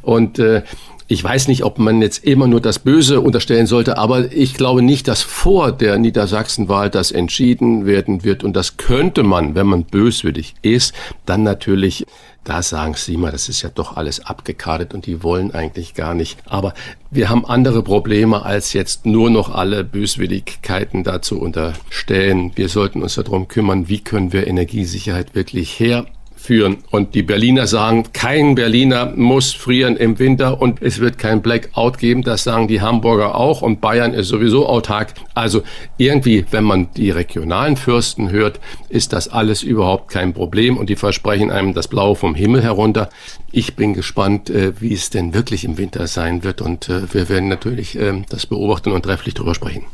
Und 0.00 0.38
äh, 0.38 0.62
ich 1.08 1.24
weiß 1.24 1.48
nicht, 1.48 1.64
ob 1.64 1.80
man 1.80 2.00
jetzt 2.00 2.24
immer 2.24 2.46
nur 2.46 2.60
das 2.60 2.78
Böse 2.78 3.20
unterstellen 3.20 3.66
sollte, 3.66 3.98
aber 3.98 4.32
ich 4.32 4.54
glaube 4.54 4.80
nicht, 4.80 5.08
dass 5.08 5.22
vor 5.22 5.72
der 5.72 5.98
Niedersachsenwahl 5.98 6.88
das 6.88 7.10
entschieden 7.10 7.84
werden 7.84 8.22
wird. 8.22 8.44
Und 8.44 8.54
das 8.54 8.76
könnte 8.76 9.24
man, 9.24 9.56
wenn 9.56 9.66
man 9.66 9.82
böswillig 9.82 10.54
ist, 10.62 10.94
dann 11.26 11.42
natürlich 11.42 12.06
da 12.44 12.62
sagen 12.62 12.94
sie 12.94 13.16
mal, 13.16 13.30
das 13.30 13.48
ist 13.48 13.62
ja 13.62 13.70
doch 13.72 13.96
alles 13.96 14.26
abgekartet 14.26 14.94
und 14.94 15.06
die 15.06 15.22
wollen 15.22 15.52
eigentlich 15.52 15.94
gar 15.94 16.14
nicht. 16.14 16.38
Aber 16.46 16.74
wir 17.10 17.28
haben 17.28 17.44
andere 17.44 17.82
Probleme, 17.82 18.44
als 18.44 18.72
jetzt 18.72 19.06
nur 19.06 19.30
noch 19.30 19.54
alle 19.54 19.84
Böswilligkeiten 19.84 21.04
dazu 21.04 21.40
unterstellen. 21.40 22.52
Wir 22.56 22.68
sollten 22.68 23.02
uns 23.02 23.14
darum 23.14 23.48
kümmern, 23.48 23.88
wie 23.88 24.00
können 24.00 24.32
wir 24.32 24.46
Energiesicherheit 24.46 25.34
wirklich 25.34 25.78
her 25.78 26.06
führen. 26.42 26.78
Und 26.90 27.14
die 27.14 27.22
Berliner 27.22 27.66
sagen, 27.66 28.04
kein 28.12 28.56
Berliner 28.56 29.12
muss 29.14 29.52
frieren 29.52 29.96
im 29.96 30.18
Winter 30.18 30.60
und 30.60 30.82
es 30.82 30.98
wird 30.98 31.16
kein 31.16 31.40
Blackout 31.40 31.98
geben. 31.98 32.22
Das 32.22 32.42
sagen 32.42 32.66
die 32.66 32.80
Hamburger 32.80 33.36
auch 33.36 33.62
und 33.62 33.80
Bayern 33.80 34.12
ist 34.12 34.28
sowieso 34.28 34.66
autark. 34.66 35.14
Also 35.34 35.62
irgendwie, 35.98 36.44
wenn 36.50 36.64
man 36.64 36.88
die 36.96 37.10
regionalen 37.10 37.76
Fürsten 37.76 38.30
hört, 38.30 38.58
ist 38.88 39.12
das 39.12 39.28
alles 39.28 39.62
überhaupt 39.62 40.10
kein 40.10 40.34
Problem 40.34 40.76
und 40.76 40.90
die 40.90 40.96
versprechen 40.96 41.50
einem 41.50 41.74
das 41.74 41.86
Blau 41.88 42.14
vom 42.14 42.34
Himmel 42.34 42.62
herunter. 42.62 43.08
Ich 43.52 43.76
bin 43.76 43.94
gespannt, 43.94 44.50
äh, 44.50 44.80
wie 44.80 44.92
es 44.92 45.10
denn 45.10 45.34
wirklich 45.34 45.64
im 45.64 45.78
Winter 45.78 46.06
sein 46.08 46.42
wird 46.42 46.60
und 46.60 46.88
äh, 46.88 47.12
wir 47.14 47.28
werden 47.28 47.48
natürlich 47.48 47.96
äh, 47.98 48.22
das 48.28 48.46
beobachten 48.46 48.90
und 48.90 49.04
trefflich 49.04 49.34
darüber 49.34 49.54
sprechen. 49.54 49.84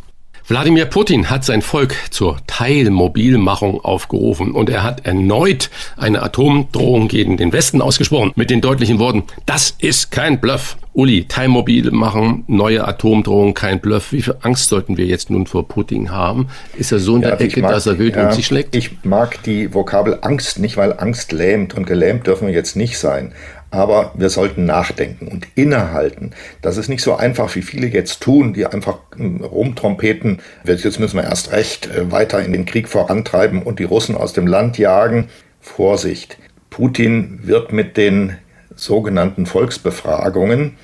Wladimir 0.48 0.86
Putin 0.86 1.28
hat 1.28 1.44
sein 1.44 1.60
Volk 1.60 1.94
zur 2.08 2.38
Teilmobilmachung 2.46 3.84
aufgerufen 3.84 4.52
und 4.52 4.70
er 4.70 4.82
hat 4.82 5.04
erneut 5.04 5.68
eine 5.98 6.22
Atomdrohung 6.22 7.08
gegen 7.08 7.36
den 7.36 7.52
Westen 7.52 7.82
ausgesprochen 7.82 8.32
mit 8.34 8.48
den 8.48 8.62
deutlichen 8.62 8.98
Worten, 8.98 9.24
das 9.44 9.74
ist 9.78 10.10
kein 10.10 10.40
Bluff. 10.40 10.78
Uli, 10.94 11.26
Teilmobil 11.28 11.90
machen, 11.90 12.44
neue 12.46 12.88
Atomdrohung, 12.88 13.52
kein 13.52 13.78
Bluff. 13.78 14.10
Wie 14.10 14.22
viel 14.22 14.36
Angst 14.40 14.70
sollten 14.70 14.96
wir 14.96 15.04
jetzt 15.04 15.28
nun 15.28 15.46
vor 15.46 15.68
Putin 15.68 16.10
haben? 16.10 16.48
Ist 16.76 16.92
er 16.92 16.98
so 16.98 17.16
in 17.16 17.22
ja, 17.22 17.36
der 17.36 17.40
Ecke, 17.42 17.60
mag, 17.60 17.70
dass 17.70 17.86
er 17.86 17.98
wild 17.98 18.16
ja, 18.16 18.26
um 18.26 18.32
sich 18.32 18.46
schlägt? 18.46 18.74
Ich 18.74 19.04
mag 19.04 19.42
die 19.42 19.74
Vokabel 19.74 20.18
Angst 20.22 20.58
nicht, 20.58 20.78
weil 20.78 20.94
Angst 20.98 21.30
lähmt 21.30 21.74
und 21.74 21.86
gelähmt 21.86 22.26
dürfen 22.26 22.48
wir 22.48 22.54
jetzt 22.54 22.74
nicht 22.74 22.98
sein. 22.98 23.32
Aber 23.70 24.12
wir 24.14 24.30
sollten 24.30 24.64
nachdenken 24.64 25.28
und 25.28 25.46
innehalten. 25.54 26.32
Das 26.62 26.78
ist 26.78 26.88
nicht 26.88 27.02
so 27.02 27.16
einfach, 27.16 27.54
wie 27.54 27.62
viele 27.62 27.86
jetzt 27.86 28.20
tun, 28.20 28.54
die 28.54 28.66
einfach 28.66 28.98
hm, 29.14 29.44
rumtrompeten. 29.44 30.40
Jetzt 30.64 30.98
müssen 30.98 31.16
wir 31.16 31.24
erst 31.24 31.52
recht 31.52 31.86
äh, 31.86 32.10
weiter 32.10 32.42
in 32.42 32.52
den 32.52 32.64
Krieg 32.64 32.88
vorantreiben 32.88 33.62
und 33.62 33.78
die 33.78 33.84
Russen 33.84 34.14
aus 34.14 34.32
dem 34.32 34.46
Land 34.46 34.78
jagen. 34.78 35.28
Vorsicht. 35.60 36.38
Putin 36.70 37.40
wird 37.42 37.72
mit 37.72 37.96
den 37.96 38.36
sogenannten 38.74 39.44
Volksbefragungen 39.44 40.76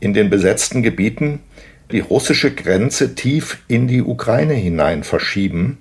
in 0.00 0.14
den 0.14 0.30
besetzten 0.30 0.82
Gebieten 0.82 1.40
die 1.92 2.00
russische 2.00 2.52
Grenze 2.52 3.14
tief 3.14 3.58
in 3.68 3.86
die 3.86 4.02
Ukraine 4.02 4.54
hinein 4.54 5.04
verschieben. 5.04 5.78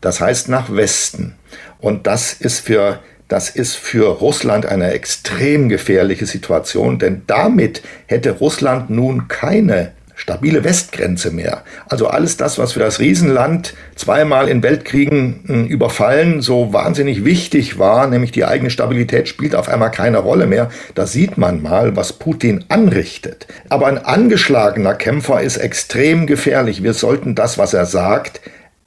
Das 0.00 0.20
heißt 0.20 0.48
nach 0.48 0.74
Westen. 0.74 1.34
Und 1.78 2.06
das 2.06 2.32
ist 2.32 2.60
für 2.60 3.00
das 3.30 3.48
ist 3.48 3.76
für 3.76 4.08
Russland 4.08 4.66
eine 4.66 4.90
extrem 4.90 5.68
gefährliche 5.68 6.26
Situation, 6.26 6.98
denn 6.98 7.22
damit 7.28 7.80
hätte 8.06 8.32
Russland 8.32 8.90
nun 8.90 9.28
keine 9.28 9.92
stabile 10.16 10.64
Westgrenze 10.64 11.30
mehr. 11.30 11.62
Also 11.88 12.08
alles 12.08 12.36
das, 12.36 12.58
was 12.58 12.72
für 12.72 12.80
das 12.80 12.98
Riesenland 12.98 13.74
zweimal 13.94 14.48
in 14.48 14.64
Weltkriegen 14.64 15.44
hm, 15.46 15.66
überfallen 15.66 16.42
so 16.42 16.72
wahnsinnig 16.72 17.24
wichtig 17.24 17.78
war, 17.78 18.08
nämlich 18.08 18.32
die 18.32 18.44
eigene 18.44 18.70
Stabilität, 18.70 19.28
spielt 19.28 19.54
auf 19.54 19.68
einmal 19.68 19.92
keine 19.92 20.18
Rolle 20.18 20.48
mehr. 20.48 20.68
Da 20.96 21.06
sieht 21.06 21.38
man 21.38 21.62
mal, 21.62 21.94
was 21.96 22.12
Putin 22.12 22.64
anrichtet. 22.68 23.46
Aber 23.68 23.86
ein 23.86 23.98
angeschlagener 23.98 24.94
Kämpfer 24.94 25.40
ist 25.40 25.56
extrem 25.56 26.26
gefährlich. 26.26 26.82
Wir 26.82 26.94
sollten 26.94 27.36
das, 27.36 27.58
was 27.58 27.74
er 27.74 27.86
sagt, 27.86 28.40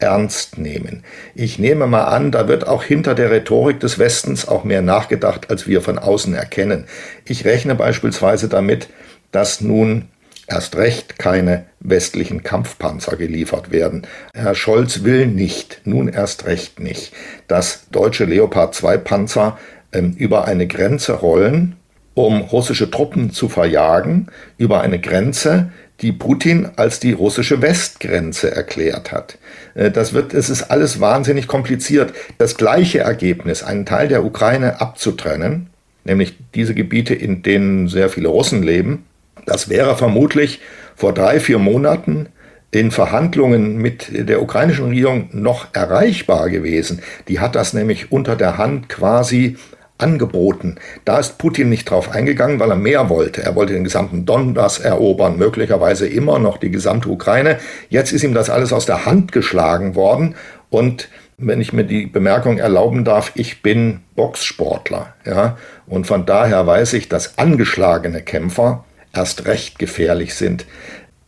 ernst 0.03 0.57
nehmen. 0.57 1.03
Ich 1.33 1.59
nehme 1.59 1.87
mal 1.87 2.03
an, 2.03 2.31
da 2.31 2.47
wird 2.47 2.67
auch 2.67 2.83
hinter 2.83 3.15
der 3.15 3.31
Rhetorik 3.31 3.79
des 3.79 3.97
Westens 3.99 4.47
auch 4.47 4.63
mehr 4.63 4.81
nachgedacht, 4.81 5.49
als 5.49 5.65
wir 5.65 5.81
von 5.81 5.97
außen 5.97 6.33
erkennen. 6.33 6.85
Ich 7.25 7.45
rechne 7.45 7.75
beispielsweise 7.75 8.49
damit, 8.49 8.89
dass 9.31 9.61
nun 9.61 10.09
erst 10.47 10.75
recht 10.75 11.17
keine 11.17 11.65
westlichen 11.79 12.43
Kampfpanzer 12.43 13.15
geliefert 13.15 13.71
werden. 13.71 14.05
Herr 14.33 14.55
Scholz 14.55 15.03
will 15.03 15.27
nicht, 15.27 15.81
nun 15.85 16.09
erst 16.09 16.45
recht 16.45 16.79
nicht, 16.79 17.13
dass 17.47 17.87
deutsche 17.89 18.25
Leopard 18.25 18.75
2 18.75 18.97
Panzer 18.97 19.57
ähm, 19.93 20.13
über 20.17 20.45
eine 20.45 20.67
Grenze 20.67 21.13
rollen, 21.13 21.77
um 22.13 22.41
russische 22.41 22.91
Truppen 22.91 23.31
zu 23.31 23.49
verjagen, 23.49 24.27
über 24.57 24.81
eine 24.81 24.99
Grenze, 24.99 25.71
die 26.01 26.11
Putin 26.11 26.69
als 26.75 26.99
die 26.99 27.13
russische 27.13 27.61
Westgrenze 27.61 28.53
erklärt 28.53 29.11
hat. 29.11 29.37
Äh, 29.75 29.91
das 29.91 30.13
wird, 30.13 30.33
es 30.33 30.49
ist 30.49 30.63
alles 30.63 30.99
wahnsinnig 30.99 31.47
kompliziert. 31.47 32.13
Das 32.37 32.57
gleiche 32.57 32.99
Ergebnis, 32.99 33.63
einen 33.63 33.85
Teil 33.85 34.07
der 34.07 34.25
Ukraine 34.25 34.81
abzutrennen, 34.81 35.69
nämlich 36.03 36.35
diese 36.55 36.73
Gebiete, 36.73 37.13
in 37.13 37.43
denen 37.43 37.87
sehr 37.87 38.09
viele 38.09 38.27
Russen 38.27 38.63
leben, 38.63 39.05
das 39.45 39.69
wäre 39.69 39.95
vermutlich 39.95 40.61
vor 40.95 41.13
drei, 41.13 41.39
vier 41.39 41.59
Monaten 41.59 42.27
in 42.71 42.91
Verhandlungen 42.91 43.77
mit 43.77 44.07
der 44.11 44.41
ukrainischen 44.41 44.85
Regierung 44.85 45.29
noch 45.31 45.67
erreichbar 45.73 46.49
gewesen. 46.49 47.01
Die 47.27 47.39
hat 47.39 47.55
das 47.55 47.73
nämlich 47.73 48.11
unter 48.11 48.35
der 48.35 48.57
Hand 48.57 48.89
quasi 48.89 49.57
angeboten. 49.97 50.75
Da 51.05 51.19
ist 51.19 51.37
Putin 51.37 51.69
nicht 51.69 51.89
drauf 51.89 52.11
eingegangen, 52.11 52.59
weil 52.59 52.71
er 52.71 52.75
mehr 52.75 53.09
wollte. 53.09 53.43
Er 53.43 53.55
wollte 53.55 53.73
den 53.73 53.83
gesamten 53.83 54.25
Donbass 54.25 54.79
erobern, 54.79 55.37
möglicherweise 55.37 56.07
immer 56.07 56.39
noch 56.39 56.57
die 56.57 56.71
gesamte 56.71 57.09
Ukraine. 57.09 57.59
Jetzt 57.89 58.11
ist 58.11 58.23
ihm 58.23 58.33
das 58.33 58.49
alles 58.49 58.73
aus 58.73 58.85
der 58.85 59.05
Hand 59.05 59.31
geschlagen 59.31 59.95
worden 59.95 60.35
und 60.69 61.09
wenn 61.37 61.61
ich 61.61 61.73
mir 61.73 61.83
die 61.83 62.05
Bemerkung 62.05 62.57
erlauben 62.57 63.03
darf, 63.03 63.31
ich 63.35 63.61
bin 63.61 64.01
Boxsportler, 64.15 65.13
ja, 65.25 65.57
und 65.87 66.07
von 66.07 66.25
daher 66.25 66.65
weiß 66.67 66.93
ich, 66.93 67.09
dass 67.09 67.37
angeschlagene 67.37 68.21
Kämpfer 68.21 68.85
erst 69.13 69.45
recht 69.45 69.79
gefährlich 69.79 70.35
sind. 70.35 70.65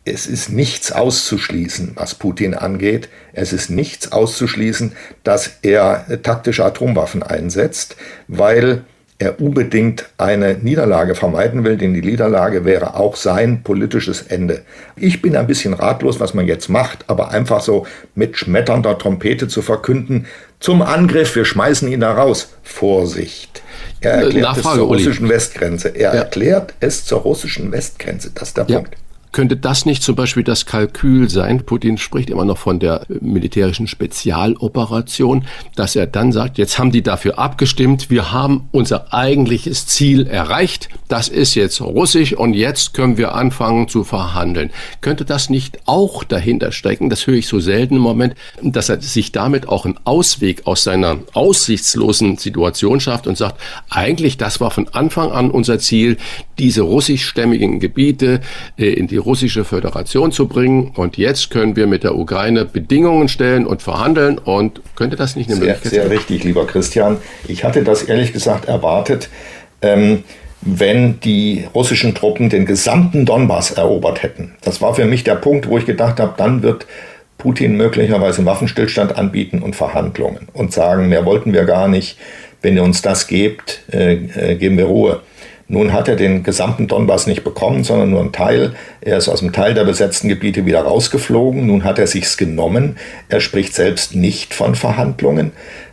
Es 0.08 0.28
ist 0.28 0.50
nichts 0.50 0.92
auszuschließen, 0.92 1.92
was 1.96 2.14
Putin 2.14 2.54
angeht. 2.54 3.08
Es 3.32 3.52
ist 3.52 3.70
nichts 3.70 4.12
auszuschließen, 4.12 4.92
dass 5.24 5.58
er 5.62 6.22
taktische 6.22 6.64
Atomwaffen 6.64 7.24
einsetzt, 7.24 7.96
weil 8.28 8.84
er 9.18 9.40
unbedingt 9.40 10.06
eine 10.16 10.54
Niederlage 10.54 11.16
vermeiden 11.16 11.64
will, 11.64 11.76
denn 11.76 11.92
die 11.92 12.02
Niederlage 12.02 12.64
wäre 12.64 12.94
auch 12.94 13.16
sein 13.16 13.62
politisches 13.64 14.22
Ende. 14.22 14.62
Ich 14.94 15.22
bin 15.22 15.34
ein 15.34 15.48
bisschen 15.48 15.74
ratlos, 15.74 16.20
was 16.20 16.34
man 16.34 16.46
jetzt 16.46 16.68
macht, 16.68 17.04
aber 17.08 17.30
einfach 17.30 17.60
so 17.60 17.84
mit 18.14 18.36
schmetternder 18.36 18.98
Trompete 18.98 19.48
zu 19.48 19.60
verkünden, 19.60 20.26
zum 20.60 20.82
Angriff, 20.82 21.34
wir 21.34 21.44
schmeißen 21.44 21.90
ihn 21.90 22.00
da 22.00 22.12
raus. 22.12 22.54
Vorsicht. 22.62 23.62
Er 24.00 24.12
erklärt 24.12 24.42
Nachfrage, 24.42 24.68
es 24.68 24.76
zur 24.76 24.86
russischen 24.86 25.24
Uli. 25.24 25.34
Westgrenze. 25.34 25.88
Er 25.88 26.14
ja. 26.14 26.20
erklärt 26.20 26.74
es 26.78 27.04
zur 27.04 27.20
russischen 27.22 27.72
Westgrenze. 27.72 28.30
Das 28.34 28.48
ist 28.48 28.56
der 28.56 28.66
ja. 28.68 28.76
Punkt. 28.76 28.96
Könnte 29.36 29.58
das 29.58 29.84
nicht 29.84 30.02
zum 30.02 30.16
Beispiel 30.16 30.44
das 30.44 30.64
Kalkül 30.64 31.28
sein? 31.28 31.66
Putin 31.66 31.98
spricht 31.98 32.30
immer 32.30 32.46
noch 32.46 32.56
von 32.56 32.80
der 32.80 33.04
militärischen 33.20 33.86
Spezialoperation, 33.86 35.44
dass 35.74 35.94
er 35.94 36.06
dann 36.06 36.32
sagt, 36.32 36.56
jetzt 36.56 36.78
haben 36.78 36.90
die 36.90 37.02
dafür 37.02 37.38
abgestimmt, 37.38 38.08
wir 38.08 38.32
haben 38.32 38.70
unser 38.72 39.12
eigentliches 39.12 39.86
Ziel 39.86 40.26
erreicht, 40.26 40.88
das 41.08 41.28
ist 41.28 41.54
jetzt 41.54 41.82
russisch 41.82 42.32
und 42.32 42.54
jetzt 42.54 42.94
können 42.94 43.18
wir 43.18 43.34
anfangen 43.34 43.88
zu 43.88 44.04
verhandeln. 44.04 44.70
Könnte 45.02 45.26
das 45.26 45.50
nicht 45.50 45.80
auch 45.84 46.24
dahinter 46.24 46.72
stecken, 46.72 47.10
das 47.10 47.26
höre 47.26 47.34
ich 47.34 47.46
so 47.46 47.60
selten 47.60 47.96
im 47.96 48.00
Moment, 48.00 48.36
dass 48.62 48.88
er 48.88 49.02
sich 49.02 49.32
damit 49.32 49.68
auch 49.68 49.84
einen 49.84 49.98
Ausweg 50.04 50.66
aus 50.66 50.82
seiner 50.82 51.18
aussichtslosen 51.34 52.38
Situation 52.38 53.00
schafft 53.00 53.26
und 53.26 53.36
sagt, 53.36 53.60
eigentlich 53.90 54.38
das 54.38 54.62
war 54.62 54.70
von 54.70 54.88
Anfang 54.88 55.30
an 55.30 55.50
unser 55.50 55.78
Ziel, 55.78 56.16
diese 56.58 56.80
russischstämmigen 56.80 57.80
Gebiete 57.80 58.40
äh, 58.78 58.94
in 58.94 59.08
die 59.08 59.25
russische 59.26 59.64
Föderation 59.64 60.32
zu 60.32 60.48
bringen. 60.48 60.92
Und 60.96 61.18
jetzt 61.18 61.50
können 61.50 61.76
wir 61.76 61.86
mit 61.86 62.04
der 62.04 62.16
Ukraine 62.16 62.64
Bedingungen 62.64 63.28
stellen 63.28 63.66
und 63.66 63.82
verhandeln. 63.82 64.38
Und 64.38 64.80
könnte 64.94 65.16
das 65.16 65.36
nicht 65.36 65.50
eine 65.50 65.56
sehr, 65.56 65.66
Möglichkeit 65.66 65.92
sein? 65.92 66.08
Sehr 66.08 66.18
richtig, 66.18 66.44
lieber 66.44 66.66
Christian. 66.66 67.18
Ich 67.46 67.64
hatte 67.64 67.84
das 67.84 68.04
ehrlich 68.04 68.32
gesagt 68.32 68.66
erwartet. 68.66 69.28
Ähm, 69.82 70.24
wenn 70.62 71.20
die 71.20 71.64
russischen 71.74 72.14
Truppen 72.14 72.48
den 72.48 72.66
gesamten 72.66 73.24
Donbass 73.24 73.70
erobert 73.70 74.22
hätten. 74.22 74.54
Das 74.62 74.80
war 74.80 74.94
für 74.94 75.04
mich 75.04 75.22
der 75.22 75.36
Punkt, 75.36 75.68
wo 75.68 75.78
ich 75.78 75.86
gedacht 75.86 76.18
habe, 76.18 76.34
dann 76.36 76.62
wird 76.62 76.86
Putin 77.38 77.76
möglicherweise 77.76 78.38
einen 78.38 78.46
Waffenstillstand 78.46 79.16
anbieten 79.16 79.62
und 79.62 79.76
Verhandlungen 79.76 80.48
und 80.52 80.72
sagen, 80.72 81.08
mehr 81.08 81.24
wollten 81.24 81.52
wir 81.52 81.64
gar 81.64 81.88
nicht. 81.88 82.18
Wenn 82.62 82.74
ihr 82.76 82.82
uns 82.82 83.02
das 83.02 83.26
gebt, 83.26 83.82
äh, 83.92 84.14
äh, 84.14 84.54
geben 84.56 84.78
wir 84.78 84.86
Ruhe. 84.86 85.20
Nun 85.68 85.92
hat 85.92 86.06
er 86.06 86.14
den 86.14 86.44
gesamten 86.44 86.86
Donbass 86.86 87.26
nicht 87.26 87.42
bekommen, 87.42 87.82
sondern 87.82 88.10
nur 88.10 88.20
einen 88.20 88.32
Teil. 88.32 88.74
Er 89.00 89.18
ist 89.18 89.28
aus 89.28 89.40
dem 89.40 89.52
Teil 89.52 89.74
der 89.74 89.84
besetzten 89.84 90.28
Gebiete 90.28 90.64
wieder 90.64 90.82
rausgeflogen. 90.82 91.66
Nun 91.66 91.82
hat 91.82 91.98
er 91.98 92.06
sich's 92.06 92.36
genommen. 92.36 92.96
Er 93.28 93.40
spricht 93.40 93.74
selbst 93.74 94.14
nicht 94.14 94.54
von 94.54 94.76
Verhandlungen. 94.76 95.50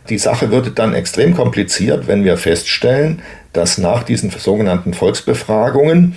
Die 0.08 0.18
Sache 0.18 0.52
wird 0.52 0.78
dann 0.78 0.94
extrem 0.94 1.34
kompliziert, 1.34 2.06
wenn 2.06 2.24
wir 2.24 2.36
feststellen, 2.36 3.22
dass 3.52 3.78
nach 3.78 4.04
diesen 4.04 4.30
sogenannten 4.30 4.94
Volksbefragungen 4.94 6.16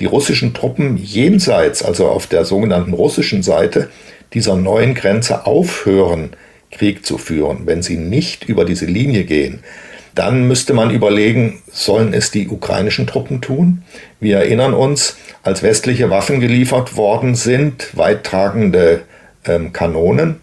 die 0.00 0.06
russischen 0.06 0.52
Truppen 0.52 0.96
jenseits, 0.96 1.84
also 1.84 2.08
auf 2.08 2.26
der 2.26 2.44
sogenannten 2.44 2.92
russischen 2.92 3.42
Seite 3.42 3.88
dieser 4.32 4.56
neuen 4.56 4.94
Grenze 4.94 5.46
aufhören, 5.46 6.30
Krieg 6.72 7.06
zu 7.06 7.18
führen, 7.18 7.62
wenn 7.66 7.82
sie 7.82 7.96
nicht 7.96 8.44
über 8.46 8.64
diese 8.64 8.86
Linie 8.86 9.24
gehen 9.24 9.60
dann 10.16 10.48
müsste 10.48 10.74
man 10.74 10.90
überlegen, 10.90 11.62
sollen 11.70 12.12
es 12.12 12.32
die 12.32 12.48
ukrainischen 12.48 13.06
Truppen 13.06 13.40
tun? 13.40 13.82
Wir 14.18 14.38
erinnern 14.38 14.74
uns, 14.74 15.16
als 15.44 15.62
westliche 15.62 16.10
Waffen 16.10 16.40
geliefert 16.40 16.96
worden 16.96 17.36
sind, 17.36 17.96
weittragende 17.96 19.02
ähm, 19.44 19.72
Kanonen, 19.72 20.40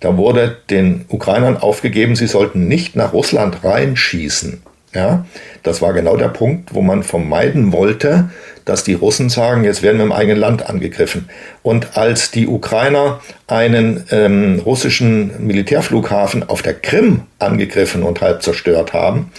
da 0.00 0.16
wurde 0.16 0.58
den 0.70 1.06
Ukrainern 1.08 1.56
aufgegeben, 1.56 2.14
sie 2.16 2.26
sollten 2.26 2.68
nicht 2.68 2.94
nach 2.94 3.12
Russland 3.12 3.64
reinschießen. 3.64 4.62
Ja, 4.96 5.26
das 5.62 5.82
war 5.82 5.92
genau 5.92 6.16
der 6.16 6.28
Punkt, 6.28 6.72
wo 6.72 6.80
man 6.80 7.02
vermeiden 7.02 7.70
wollte, 7.70 8.30
dass 8.64 8.82
die 8.82 8.94
Russen 8.94 9.28
sagen, 9.28 9.62
jetzt 9.62 9.82
werden 9.82 9.98
wir 9.98 10.06
im 10.06 10.12
eigenen 10.12 10.38
Land 10.38 10.70
angegriffen. 10.70 11.28
Und 11.62 11.98
als 11.98 12.30
die 12.30 12.46
Ukrainer 12.46 13.20
einen 13.46 14.04
ähm, 14.10 14.58
russischen 14.64 15.46
Militärflughafen 15.46 16.48
auf 16.48 16.62
der 16.62 16.72
Krim 16.72 17.24
angegriffen 17.38 18.04
und 18.04 18.22
halb 18.22 18.42
zerstört 18.42 18.94
haben, 18.94 19.32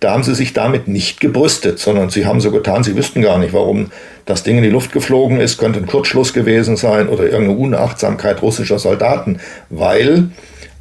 da 0.00 0.10
haben 0.10 0.24
sie 0.24 0.34
sich 0.34 0.52
damit 0.52 0.88
nicht 0.88 1.20
gebrüstet, 1.20 1.78
sondern 1.78 2.10
sie 2.10 2.26
haben 2.26 2.40
so 2.40 2.50
getan, 2.50 2.82
sie 2.82 2.96
wüssten 2.96 3.22
gar 3.22 3.38
nicht, 3.38 3.52
warum 3.52 3.92
das 4.26 4.42
Ding 4.42 4.56
in 4.56 4.64
die 4.64 4.70
Luft 4.70 4.90
geflogen 4.90 5.38
ist, 5.38 5.58
könnte 5.58 5.78
ein 5.78 5.86
Kurzschluss 5.86 6.34
gewesen 6.34 6.76
sein 6.76 7.08
oder 7.08 7.22
irgendeine 7.22 7.56
Unachtsamkeit 7.56 8.42
russischer 8.42 8.80
Soldaten, 8.80 9.38
weil 9.70 10.30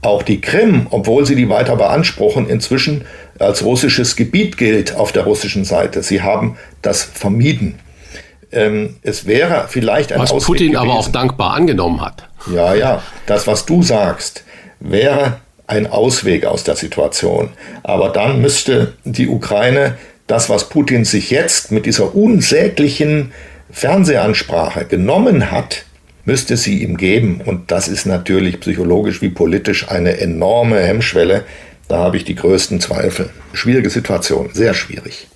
auch 0.03 0.23
die 0.23 0.41
Krim, 0.41 0.87
obwohl 0.89 1.25
sie 1.25 1.35
die 1.35 1.49
weiter 1.49 1.77
beanspruchen, 1.77 2.49
inzwischen 2.49 3.05
als 3.39 3.63
russisches 3.63 4.15
Gebiet 4.15 4.57
gilt 4.57 4.95
auf 4.95 5.11
der 5.11 5.23
russischen 5.23 5.65
Seite. 5.65 6.03
Sie 6.03 6.21
haben 6.21 6.57
das 6.81 7.03
vermieden. 7.03 7.79
Ähm, 8.51 8.97
es 9.01 9.25
wäre 9.25 9.65
vielleicht 9.67 10.13
ein 10.13 10.19
Was 10.19 10.31
Ausweg 10.31 10.47
Putin 10.47 10.71
gewesen. 10.73 10.89
aber 10.89 10.99
auch 10.99 11.07
dankbar 11.07 11.53
angenommen 11.53 12.01
hat. 12.01 12.27
Ja, 12.53 12.73
ja, 12.73 13.01
das, 13.25 13.47
was 13.47 13.65
du 13.65 13.81
sagst, 13.81 14.43
wäre 14.79 15.39
ein 15.65 15.87
Ausweg 15.87 16.45
aus 16.45 16.63
der 16.63 16.75
Situation. 16.75 17.49
Aber 17.81 18.09
dann 18.09 18.41
müsste 18.41 18.93
die 19.05 19.27
Ukraine 19.27 19.97
das, 20.27 20.49
was 20.49 20.69
Putin 20.69 21.05
sich 21.05 21.31
jetzt 21.31 21.71
mit 21.71 21.85
dieser 21.85 22.15
unsäglichen 22.15 23.31
Fernsehansprache 23.71 24.85
genommen 24.85 25.51
hat, 25.51 25.85
müsste 26.25 26.57
sie 26.57 26.83
ihm 26.83 26.97
geben. 26.97 27.41
Und 27.43 27.71
das 27.71 27.87
ist 27.87 28.05
natürlich 28.05 28.59
psychologisch 28.59 29.21
wie 29.21 29.29
politisch 29.29 29.89
eine 29.89 30.17
enorme 30.19 30.79
Hemmschwelle. 30.79 31.43
Da 31.87 31.97
habe 31.97 32.17
ich 32.17 32.23
die 32.23 32.35
größten 32.35 32.79
Zweifel. 32.79 33.29
Schwierige 33.53 33.89
Situation, 33.89 34.49
sehr 34.53 34.73
schwierig. 34.73 35.27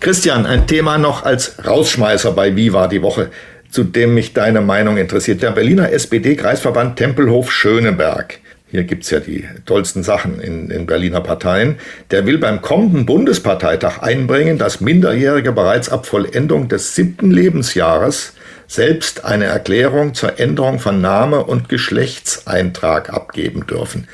Christian, 0.00 0.46
ein 0.46 0.66
Thema 0.66 0.96
noch 0.96 1.24
als 1.24 1.64
Rausschmeißer 1.66 2.32
bei 2.32 2.56
Viva 2.56 2.88
die 2.88 3.02
Woche, 3.02 3.30
zu 3.70 3.84
dem 3.84 4.14
mich 4.14 4.32
deine 4.32 4.60
Meinung 4.60 4.96
interessiert. 4.96 5.42
Der 5.42 5.50
Berliner 5.50 5.92
SPD-Kreisverband 5.92 6.96
Tempelhof 6.96 7.52
Schöneberg. 7.52 8.38
Hier 8.70 8.84
gibt's 8.84 9.10
ja 9.10 9.20
die 9.20 9.44
tollsten 9.66 10.02
Sachen 10.02 10.40
in, 10.40 10.70
in 10.70 10.86
Berliner 10.86 11.20
Parteien. 11.20 11.76
Der 12.10 12.24
will 12.24 12.38
beim 12.38 12.62
kommenden 12.62 13.04
Bundesparteitag 13.04 13.98
einbringen, 14.00 14.58
dass 14.58 14.80
Minderjährige 14.80 15.52
bereits 15.52 15.88
ab 15.88 16.06
Vollendung 16.06 16.68
des 16.68 16.94
siebten 16.94 17.30
Lebensjahres 17.32 18.34
selbst 18.70 19.24
eine 19.24 19.46
Erklärung 19.46 20.14
zur 20.14 20.38
Änderung 20.38 20.78
von 20.78 21.00
Name 21.00 21.42
und 21.44 21.68
Geschlechtseintrag 21.68 23.12
abgeben 23.12 23.66
dürfen. 23.66 24.06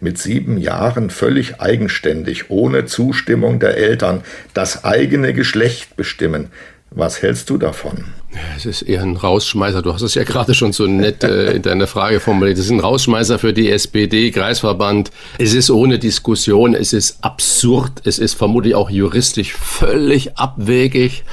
Mit 0.00 0.18
sieben 0.18 0.56
Jahren 0.56 1.10
völlig 1.10 1.60
eigenständig, 1.60 2.48
ohne 2.48 2.84
Zustimmung 2.84 3.58
der 3.58 3.76
Eltern, 3.76 4.22
das 4.54 4.84
eigene 4.84 5.34
Geschlecht 5.34 5.96
bestimmen. 5.96 6.52
Was 6.90 7.22
hältst 7.22 7.50
du 7.50 7.58
davon? 7.58 8.04
Es 8.56 8.66
ist 8.66 8.82
eher 8.82 9.02
ein 9.02 9.16
Rausschmeißer. 9.16 9.82
Du 9.82 9.92
hast 9.92 10.02
es 10.02 10.14
ja 10.14 10.24
gerade 10.24 10.54
schon 10.54 10.72
so 10.72 10.86
nett 10.86 11.24
äh, 11.24 11.52
in 11.52 11.62
deiner 11.62 11.86
Frage 11.86 12.20
formuliert. 12.20 12.58
Es 12.58 12.66
ist 12.66 12.70
ein 12.70 12.80
Rausschmeißer 12.80 13.38
für 13.38 13.52
die 13.52 13.70
SPD, 13.70 14.30
Kreisverband. 14.30 15.10
Es 15.38 15.54
ist 15.54 15.70
ohne 15.70 15.98
Diskussion, 15.98 16.74
es 16.74 16.92
ist 16.92 17.18
absurd, 17.22 18.02
es 18.04 18.18
ist 18.18 18.34
vermutlich 18.34 18.74
auch 18.74 18.90
juristisch 18.90 19.52
völlig 19.54 20.36
abwegig. 20.38 21.24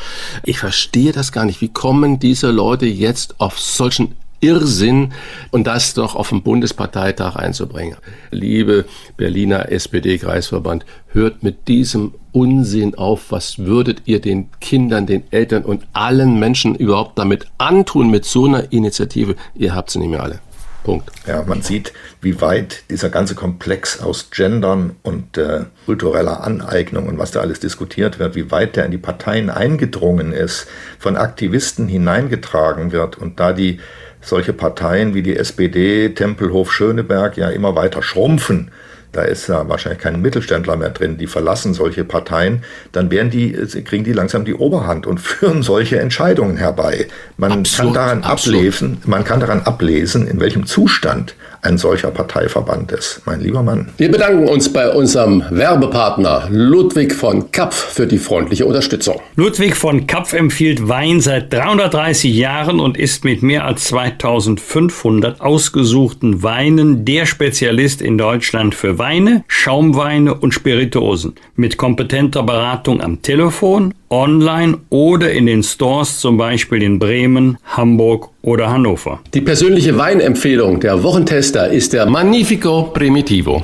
Ich 0.44 0.60
verstehe 0.60 1.12
das 1.12 1.32
gar 1.32 1.46
nicht. 1.46 1.62
Wie 1.62 1.70
kommen 1.70 2.20
diese 2.20 2.52
Leute 2.52 2.86
jetzt 2.86 3.40
auf 3.40 3.60
solchen 3.60 4.16
Irrsinn 4.42 5.14
und 5.52 5.68
das 5.68 5.94
doch 5.94 6.16
auf 6.16 6.30
dem 6.30 6.42
Bundesparteitag 6.42 7.36
einzubringen. 7.36 7.98
Liebe 8.32 8.86
Berliner 9.16 9.72
SPD-Kreisverband, 9.72 10.86
hört 11.14 11.44
mit 11.44 11.68
diesem 11.68 12.14
Unsinn 12.32 12.96
auf. 12.96 13.32
Was 13.32 13.60
würdet 13.60 14.04
ihr 14.06 14.20
den 14.20 14.50
Kindern, 14.60 15.06
den 15.06 15.24
Eltern 15.32 15.64
und 15.64 15.86
allen 15.94 16.40
Menschen 16.40 16.76
überhaupt 16.76 17.18
damit 17.20 17.48
antun 17.58 18.10
mit 18.10 18.26
so 18.26 18.46
einer 18.46 18.72
Initiative? 18.72 19.36
Ihr 19.56 19.76
habt 19.76 19.92
sie 19.92 20.00
nicht 20.00 20.10
mehr 20.10 20.24
alle. 20.24 20.40
Punkt. 20.84 21.12
Ja, 21.28 21.44
man 21.44 21.62
sieht, 21.62 21.94
wie 22.22 22.42
weit 22.42 22.90
dieser 22.90 23.10
ganze 23.10 23.36
Komplex 23.36 24.02
aus 24.02 24.32
Gendern 24.32 24.96
und 25.04 25.38
äh, 25.38 25.66
kultureller 25.86 26.44
Aneignung 26.44 27.08
und 27.08 27.18
was 27.18 27.32
da 27.32 27.42
alles 27.42 27.60
diskutiert 27.60 28.20
wird, 28.20 28.36
wie 28.36 28.52
weit 28.52 28.76
der 28.76 28.86
in 28.86 28.92
die 28.92 28.98
Parteien 28.98 29.50
eingedrungen 29.50 30.34
ist, 30.34 30.68
von 30.98 31.18
Aktivisten 31.18 31.88
hineingetragen 31.88 32.92
wird 32.92 33.18
und 33.18 33.40
da 33.40 33.54
die 33.54 33.80
solche 34.22 34.54
Parteien 34.54 35.14
wie 35.14 35.24
die 35.24 35.36
SPD, 35.36 36.10
Tempelhof, 36.10 36.72
Schöneberg 36.72 37.38
ja 37.38 37.50
immer 37.50 37.76
weiter 37.76 38.04
schrumpfen, 38.04 38.72
da 39.12 39.24
ist 39.24 39.48
ja 39.48 39.68
wahrscheinlich 39.68 40.02
kein 40.02 40.22
Mittelständler 40.22 40.78
mehr 40.78 40.90
drin, 40.90 41.18
die 41.18 41.28
verlassen 41.28 41.74
solche 41.74 42.06
Parteien, 42.06 42.64
dann 42.94 43.12
werden 43.12 43.30
die, 43.30 43.52
kriegen 43.84 44.06
die 44.06 44.14
langsam 44.14 44.46
die 44.46 44.54
Oberhand 44.54 45.06
und 45.06 45.20
führen 45.20 45.64
solche 45.64 46.00
Entscheidungen 46.00 46.58
herbei. 46.58 47.08
Man 47.38 47.52
absolut, 47.52 47.94
kann 47.96 48.04
daran 48.04 48.24
ablesen, 48.24 49.02
man 49.06 49.24
kann 49.24 49.40
daran 49.40 49.62
ablesen, 49.62 50.28
in 50.28 50.40
welchem 50.40 50.66
Zustand 50.66 51.36
ein 51.62 51.78
solcher 51.78 52.12
Parteiverband 52.12 52.92
ist, 52.92 53.22
mein 53.26 53.42
lieber 53.42 53.62
Mann. 53.64 53.90
Wir 53.98 54.12
bedanken 54.12 54.48
uns 54.48 54.72
bei 54.72 54.90
unserem 54.90 55.44
Werbepartner 55.50 56.48
Ludwig 56.50 57.14
von 57.14 57.52
Kapf 57.52 57.76
für 57.76 58.08
die 58.08 58.18
freundliche 58.18 58.66
Unterstützung. 58.66 59.22
Ludwig 59.36 59.76
von 59.76 60.08
Kapf 60.08 60.34
empfiehlt 60.34 60.88
Wein 60.88 61.22
seit 61.22 61.54
330 61.54 62.34
Jahren 62.36 62.80
und 62.80 62.98
ist 62.98 63.24
mit 63.24 63.44
mehr 63.44 63.66
als 63.66 63.86
2500 63.86 65.42
ausgesuchten 65.42 66.44
Weinen 66.44 67.06
der 67.06 67.26
Spezialist 67.26 68.02
in 68.02 68.18
Deutschland 68.18 68.74
für 68.74 68.98
Weine, 68.98 69.44
Schaumweine 69.48 70.34
und 70.34 70.54
Spirituosen. 70.54 71.36
Mit 71.56 71.78
kompetenter 71.78 72.44
Beratung 72.44 73.02
am 73.02 73.22
Telefon, 73.22 73.94
online 74.12 74.78
oder 74.90 75.32
in 75.32 75.46
den 75.46 75.64
Stores, 75.64 76.20
zum 76.20 76.38
Beispiel 76.38 76.84
in 76.84 77.00
Bremen, 77.00 77.58
Hamburg 77.66 78.30
oder 78.42 78.70
Hannover. 78.70 79.20
Die 79.34 79.42
persönliche 79.42 79.98
Weinempfehlung 79.98 80.80
der 80.80 81.02
Wochentester 81.02 81.70
ist 81.70 81.94
der 81.94 82.06
Magnifico 82.06 82.92
Primitivo. 82.94 83.64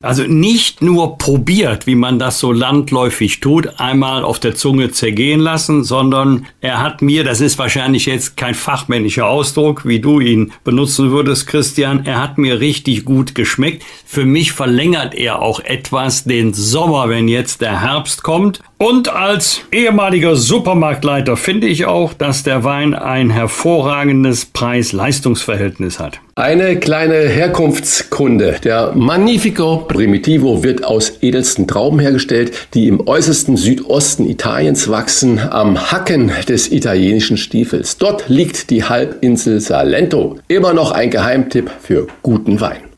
Also 0.00 0.22
nicht 0.22 0.80
nur 0.80 1.18
probiert, 1.18 1.88
wie 1.88 1.96
man 1.96 2.20
das 2.20 2.38
so 2.38 2.52
landläufig 2.52 3.40
tut, 3.40 3.80
einmal 3.80 4.22
auf 4.22 4.38
der 4.38 4.54
Zunge 4.54 4.92
zergehen 4.92 5.40
lassen, 5.40 5.82
sondern 5.82 6.46
er 6.60 6.80
hat 6.80 7.02
mir, 7.02 7.24
das 7.24 7.40
ist 7.40 7.58
wahrscheinlich 7.58 8.06
jetzt 8.06 8.36
kein 8.36 8.54
fachmännischer 8.54 9.26
Ausdruck, 9.26 9.86
wie 9.86 9.98
du 9.98 10.20
ihn 10.20 10.52
benutzen 10.62 11.10
würdest, 11.10 11.48
Christian, 11.48 12.06
er 12.06 12.22
hat 12.22 12.38
mir 12.38 12.60
richtig 12.60 13.04
gut 13.04 13.34
geschmeckt. 13.34 13.84
Für 14.06 14.24
mich 14.24 14.52
verlängert 14.52 15.16
er 15.16 15.42
auch 15.42 15.58
etwas 15.58 16.22
den 16.22 16.54
Sommer, 16.54 17.08
wenn 17.08 17.26
jetzt 17.26 17.60
der 17.60 17.80
Herbst 17.80 18.22
kommt. 18.22 18.60
Und 18.80 19.12
als 19.12 19.62
ehemaliger 19.72 20.36
Supermarktleiter 20.36 21.36
finde 21.36 21.66
ich 21.66 21.86
auch, 21.86 22.14
dass 22.14 22.44
der 22.44 22.62
Wein 22.62 22.94
ein 22.94 23.28
hervorragendes 23.28 24.44
Preis-Leistungs-Verhältnis 24.46 25.98
hat. 25.98 26.20
Eine 26.36 26.78
kleine 26.78 27.28
Herkunftskunde. 27.28 28.60
Der 28.62 28.92
Magnifico 28.94 29.78
Primitivo 29.78 30.62
wird 30.62 30.84
aus 30.84 31.14
edelsten 31.22 31.66
Trauben 31.66 31.98
hergestellt, 31.98 32.68
die 32.74 32.86
im 32.86 33.04
äußersten 33.04 33.56
Südosten 33.56 34.30
Italiens 34.30 34.88
wachsen, 34.88 35.40
am 35.40 35.90
Hacken 35.90 36.30
des 36.48 36.70
italienischen 36.70 37.36
Stiefels. 37.36 37.98
Dort 37.98 38.28
liegt 38.28 38.70
die 38.70 38.84
Halbinsel 38.84 39.60
Salento. 39.60 40.38
Immer 40.46 40.72
noch 40.72 40.92
ein 40.92 41.10
Geheimtipp 41.10 41.68
für 41.82 42.06
guten 42.22 42.60
Wein. 42.60 42.87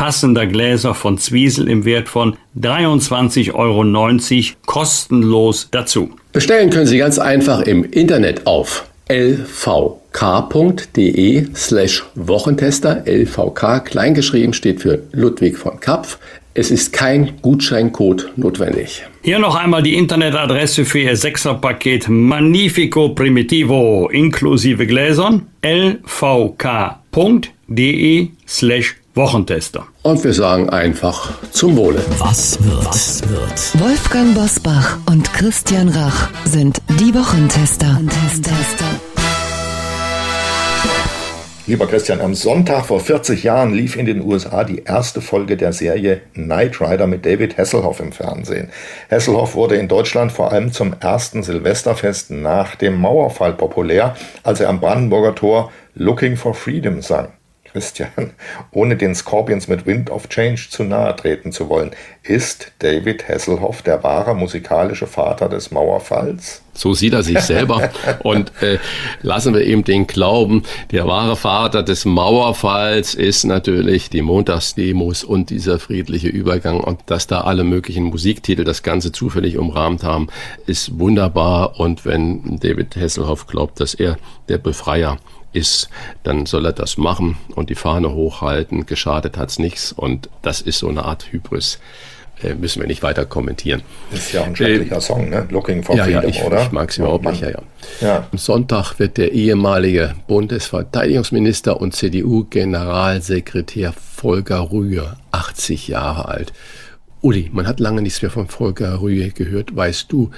passender 0.00 0.46
Gläser 0.46 0.94
von 0.94 1.18
Zwiesel 1.18 1.68
im 1.68 1.84
Wert 1.84 2.08
von 2.08 2.38
23,90 2.58 3.52
Euro 3.52 3.84
kostenlos 4.64 5.68
dazu. 5.70 6.08
Bestellen 6.32 6.70
können 6.70 6.86
Sie 6.86 6.96
ganz 6.96 7.18
einfach 7.18 7.60
im 7.60 7.84
Internet 7.84 8.46
auf 8.46 8.86
lvk.de 9.10 9.88
slash 11.54 12.02
Wochentester. 12.14 13.04
LVK 13.06 13.84
kleingeschrieben 13.84 14.54
steht 14.54 14.80
für 14.80 15.02
Ludwig 15.12 15.58
von 15.58 15.78
Kapf. 15.80 16.16
Es 16.54 16.70
ist 16.70 16.94
kein 16.94 17.32
Gutscheincode 17.42 18.32
notwendig. 18.36 19.04
Hier 19.20 19.38
noch 19.38 19.54
einmal 19.54 19.82
die 19.82 19.96
Internetadresse 19.96 20.86
für 20.86 21.00
Ihr 21.00 21.16
Sechserpaket 21.16 22.08
Magnifico 22.08 23.10
Primitivo 23.10 24.08
inklusive 24.10 24.86
Gläsern 24.86 25.48
lvk.de 25.60 25.98
slash 28.48 28.99
Wochentester. 29.14 29.86
Und 30.02 30.22
wir 30.22 30.32
sagen 30.32 30.70
einfach 30.70 31.32
zum 31.50 31.76
Wohle. 31.76 32.00
Was 32.18 32.62
wird? 32.64 32.84
Was 32.84 33.28
wird? 33.28 33.80
Wolfgang 33.82 34.34
Bosbach 34.34 34.98
und 35.10 35.32
Christian 35.32 35.88
Rach 35.88 36.30
sind 36.44 36.80
die 37.00 37.12
Wochentester. 37.12 37.98
Wochentester. 38.02 38.84
Lieber 41.66 41.86
Christian, 41.86 42.20
am 42.20 42.34
Sonntag 42.34 42.86
vor 42.86 43.00
40 43.00 43.42
Jahren 43.42 43.74
lief 43.74 43.96
in 43.96 44.06
den 44.06 44.22
USA 44.22 44.64
die 44.64 44.82
erste 44.84 45.20
Folge 45.20 45.56
der 45.56 45.72
Serie 45.72 46.20
Knight 46.34 46.80
Rider 46.80 47.06
mit 47.06 47.26
David 47.26 47.58
Hasselhoff 47.58 48.00
im 48.00 48.12
Fernsehen. 48.12 48.70
Hasselhoff 49.10 49.54
wurde 49.54 49.76
in 49.76 49.88
Deutschland 49.88 50.32
vor 50.32 50.52
allem 50.52 50.72
zum 50.72 50.94
ersten 51.00 51.42
Silvesterfest 51.42 52.30
nach 52.30 52.76
dem 52.76 53.00
Mauerfall 53.00 53.54
populär, 53.54 54.16
als 54.42 54.60
er 54.60 54.68
am 54.68 54.80
Brandenburger 54.80 55.34
Tor 55.34 55.72
Looking 55.94 56.36
for 56.36 56.54
Freedom 56.54 57.02
sang. 57.02 57.28
Christian, 57.72 58.32
ohne 58.70 58.96
den 58.96 59.14
Scorpions 59.14 59.68
mit 59.68 59.86
Wind 59.86 60.10
of 60.10 60.28
Change 60.28 60.68
zu 60.70 60.84
nahe 60.84 61.14
treten 61.14 61.52
zu 61.52 61.68
wollen, 61.68 61.92
ist 62.22 62.72
David 62.80 63.28
Hasselhoff 63.28 63.82
der 63.82 64.02
wahre 64.02 64.34
musikalische 64.34 65.06
Vater 65.06 65.48
des 65.48 65.70
Mauerfalls? 65.70 66.62
So 66.74 66.94
sieht 66.94 67.12
er 67.12 67.22
sich 67.22 67.40
selber. 67.40 67.90
Und 68.22 68.52
äh, 68.62 68.78
lassen 69.22 69.54
wir 69.54 69.64
ihm 69.64 69.84
den 69.84 70.06
glauben, 70.06 70.62
der 70.92 71.06
wahre 71.06 71.36
Vater 71.36 71.82
des 71.82 72.04
Mauerfalls 72.04 73.14
ist 73.14 73.44
natürlich 73.44 74.10
die 74.10 74.22
Montagsdemos 74.22 75.24
und 75.24 75.50
dieser 75.50 75.78
friedliche 75.78 76.28
Übergang. 76.28 76.80
Und 76.80 77.00
dass 77.06 77.26
da 77.26 77.42
alle 77.42 77.64
möglichen 77.64 78.04
Musiktitel 78.04 78.64
das 78.64 78.82
Ganze 78.82 79.12
zufällig 79.12 79.58
umrahmt 79.58 80.04
haben, 80.04 80.28
ist 80.66 80.98
wunderbar. 80.98 81.78
Und 81.78 82.04
wenn 82.04 82.58
David 82.60 82.96
Hasselhoff 82.96 83.46
glaubt, 83.46 83.80
dass 83.80 83.94
er 83.94 84.16
der 84.48 84.58
Befreier 84.58 85.18
ist, 85.52 85.88
dann 86.22 86.46
soll 86.46 86.66
er 86.66 86.72
das 86.72 86.96
machen 86.96 87.36
und 87.54 87.70
die 87.70 87.74
Fahne 87.74 88.12
hochhalten. 88.12 88.86
Geschadet 88.86 89.36
hat's 89.36 89.58
nichts 89.58 89.92
und 89.92 90.28
das 90.42 90.60
ist 90.60 90.78
so 90.78 90.88
eine 90.88 91.04
Art 91.04 91.32
Hybris. 91.32 91.78
Äh, 92.42 92.54
müssen 92.54 92.80
wir 92.80 92.86
nicht 92.86 93.02
weiter 93.02 93.26
kommentieren. 93.26 93.82
Das 94.10 94.20
ist 94.20 94.32
ja 94.32 94.44
ein 94.44 94.56
schrecklicher 94.56 94.96
äh, 94.96 95.00
Song, 95.00 95.28
ne? 95.28 95.46
Looking 95.50 95.82
for 95.82 95.96
ja, 95.96 96.04
Freedom, 96.04 96.22
ja, 96.22 96.28
ich, 96.28 96.42
oder? 96.42 96.62
Ich 96.62 96.72
mag 96.72 96.88
es 96.88 96.96
überhaupt 96.98 97.26
nicht, 97.26 97.42
ja, 97.42 97.50
ja. 97.50 97.62
ja. 98.00 98.28
Am 98.30 98.38
Sonntag 98.38 98.98
wird 98.98 99.18
der 99.18 99.32
ehemalige 99.32 100.14
Bundesverteidigungsminister 100.26 101.78
und 101.80 101.94
CDU-Generalsekretär 101.94 103.92
Volker 103.92 104.70
Rühe 104.70 105.16
80 105.32 105.88
Jahre 105.88 106.28
alt. 106.28 106.52
Uli, 107.20 107.50
man 107.52 107.66
hat 107.66 107.80
lange 107.80 108.00
nichts 108.00 108.22
mehr 108.22 108.30
von 108.30 108.48
Volker 108.48 109.02
Rühe 109.02 109.30
gehört. 109.30 109.76
Weißt 109.76 110.10
du, 110.10 110.30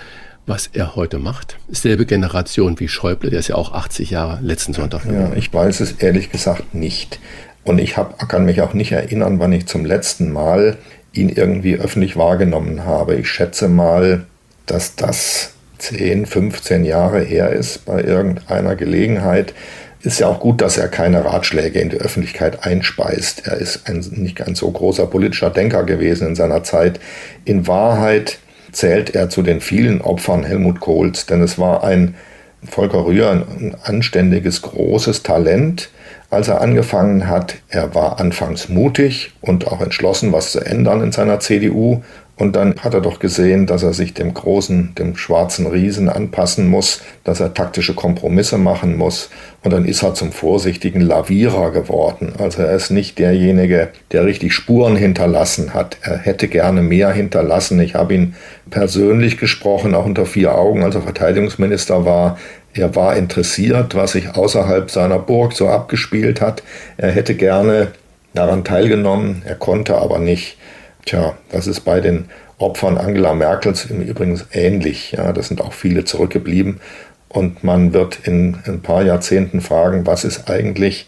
was 0.46 0.70
er 0.72 0.96
heute 0.96 1.18
macht. 1.18 1.58
Selbe 1.68 2.06
Generation 2.06 2.78
wie 2.80 2.88
Schäuble, 2.88 3.30
der 3.30 3.40
ist 3.40 3.48
ja 3.48 3.54
auch 3.54 3.72
80 3.72 4.10
Jahre 4.10 4.40
letzten 4.42 4.72
Sonntag. 4.72 5.04
Ja, 5.04 5.32
ich 5.34 5.52
weiß 5.52 5.80
es 5.80 5.92
ehrlich 5.92 6.30
gesagt 6.30 6.74
nicht. 6.74 7.20
Und 7.64 7.78
ich 7.78 7.96
hab, 7.96 8.28
kann 8.28 8.44
mich 8.44 8.60
auch 8.60 8.74
nicht 8.74 8.92
erinnern, 8.92 9.38
wann 9.38 9.52
ich 9.52 9.66
zum 9.66 9.84
letzten 9.84 10.32
Mal 10.32 10.78
ihn 11.12 11.28
irgendwie 11.28 11.76
öffentlich 11.76 12.16
wahrgenommen 12.16 12.84
habe. 12.84 13.14
Ich 13.16 13.28
schätze 13.28 13.68
mal, 13.68 14.26
dass 14.66 14.96
das 14.96 15.52
10, 15.78 16.26
15 16.26 16.84
Jahre 16.84 17.20
her 17.20 17.50
ist 17.50 17.84
bei 17.84 18.02
irgendeiner 18.02 18.74
Gelegenheit. 18.74 19.54
ist 20.02 20.20
ja 20.20 20.26
auch 20.26 20.40
gut, 20.40 20.60
dass 20.60 20.76
er 20.76 20.88
keine 20.88 21.24
Ratschläge 21.24 21.78
in 21.78 21.90
die 21.90 21.98
Öffentlichkeit 21.98 22.64
einspeist. 22.64 23.46
Er 23.46 23.58
ist 23.58 23.88
ein 23.88 23.98
nicht 24.16 24.40
ein 24.42 24.56
so 24.56 24.70
großer 24.70 25.06
politischer 25.06 25.50
Denker 25.50 25.84
gewesen 25.84 26.28
in 26.28 26.34
seiner 26.34 26.64
Zeit. 26.64 26.98
In 27.44 27.66
Wahrheit 27.68 28.38
zählt 28.72 29.14
er 29.14 29.28
zu 29.28 29.42
den 29.42 29.60
vielen 29.60 30.00
Opfern 30.00 30.44
Helmut 30.44 30.80
Kohls, 30.80 31.26
denn 31.26 31.42
es 31.42 31.58
war 31.58 31.84
ein 31.84 32.14
Volker 32.64 33.04
Rühr 33.04 33.30
ein 33.30 33.76
anständiges, 33.82 34.62
großes 34.62 35.22
Talent, 35.22 35.90
als 36.30 36.48
er 36.48 36.60
angefangen 36.60 37.28
hat. 37.28 37.56
Er 37.68 37.94
war 37.94 38.20
anfangs 38.20 38.68
mutig 38.68 39.32
und 39.40 39.66
auch 39.66 39.80
entschlossen, 39.80 40.32
was 40.32 40.52
zu 40.52 40.60
ändern 40.60 41.02
in 41.02 41.12
seiner 41.12 41.40
CDU. 41.40 42.02
Und 42.42 42.56
dann 42.56 42.74
hat 42.80 42.92
er 42.92 43.00
doch 43.00 43.20
gesehen, 43.20 43.66
dass 43.68 43.84
er 43.84 43.92
sich 43.92 44.14
dem 44.14 44.34
großen, 44.34 44.96
dem 44.98 45.14
schwarzen 45.14 45.64
Riesen 45.64 46.08
anpassen 46.08 46.66
muss, 46.66 47.00
dass 47.22 47.38
er 47.38 47.54
taktische 47.54 47.94
Kompromisse 47.94 48.58
machen 48.58 48.96
muss. 48.96 49.30
Und 49.62 49.72
dann 49.72 49.84
ist 49.84 50.02
er 50.02 50.14
zum 50.14 50.32
vorsichtigen 50.32 51.02
Lavierer 51.02 51.70
geworden. 51.70 52.32
Also 52.38 52.62
er 52.62 52.74
ist 52.74 52.90
nicht 52.90 53.20
derjenige, 53.20 53.90
der 54.10 54.24
richtig 54.24 54.54
Spuren 54.54 54.96
hinterlassen 54.96 55.72
hat. 55.72 55.98
Er 56.02 56.18
hätte 56.18 56.48
gerne 56.48 56.82
mehr 56.82 57.12
hinterlassen. 57.12 57.78
Ich 57.78 57.94
habe 57.94 58.14
ihn 58.14 58.34
persönlich 58.70 59.38
gesprochen, 59.38 59.94
auch 59.94 60.04
unter 60.04 60.26
vier 60.26 60.56
Augen, 60.56 60.82
als 60.82 60.96
er 60.96 61.02
Verteidigungsminister 61.02 62.04
war. 62.04 62.40
Er 62.74 62.96
war 62.96 63.14
interessiert, 63.14 63.94
was 63.94 64.12
sich 64.12 64.34
außerhalb 64.34 64.90
seiner 64.90 65.20
Burg 65.20 65.52
so 65.52 65.68
abgespielt 65.68 66.40
hat. 66.40 66.64
Er 66.96 67.12
hätte 67.12 67.36
gerne 67.36 67.92
daran 68.34 68.64
teilgenommen, 68.64 69.42
er 69.44 69.54
konnte 69.54 69.96
aber 69.98 70.18
nicht. 70.18 70.56
Tja, 71.04 71.36
das 71.50 71.66
ist 71.66 71.80
bei 71.80 72.00
den 72.00 72.26
Opfern 72.58 72.96
Angela 72.96 73.34
Merkels 73.34 73.86
im 73.86 74.02
Übrigen 74.02 74.40
ähnlich. 74.52 75.12
Ja, 75.12 75.32
das 75.32 75.48
sind 75.48 75.60
auch 75.60 75.72
viele 75.72 76.04
zurückgeblieben. 76.04 76.80
Und 77.28 77.64
man 77.64 77.92
wird 77.92 78.20
in 78.24 78.58
ein 78.66 78.82
paar 78.82 79.02
Jahrzehnten 79.02 79.60
fragen, 79.60 80.06
was 80.06 80.24
ist 80.24 80.50
eigentlich 80.50 81.06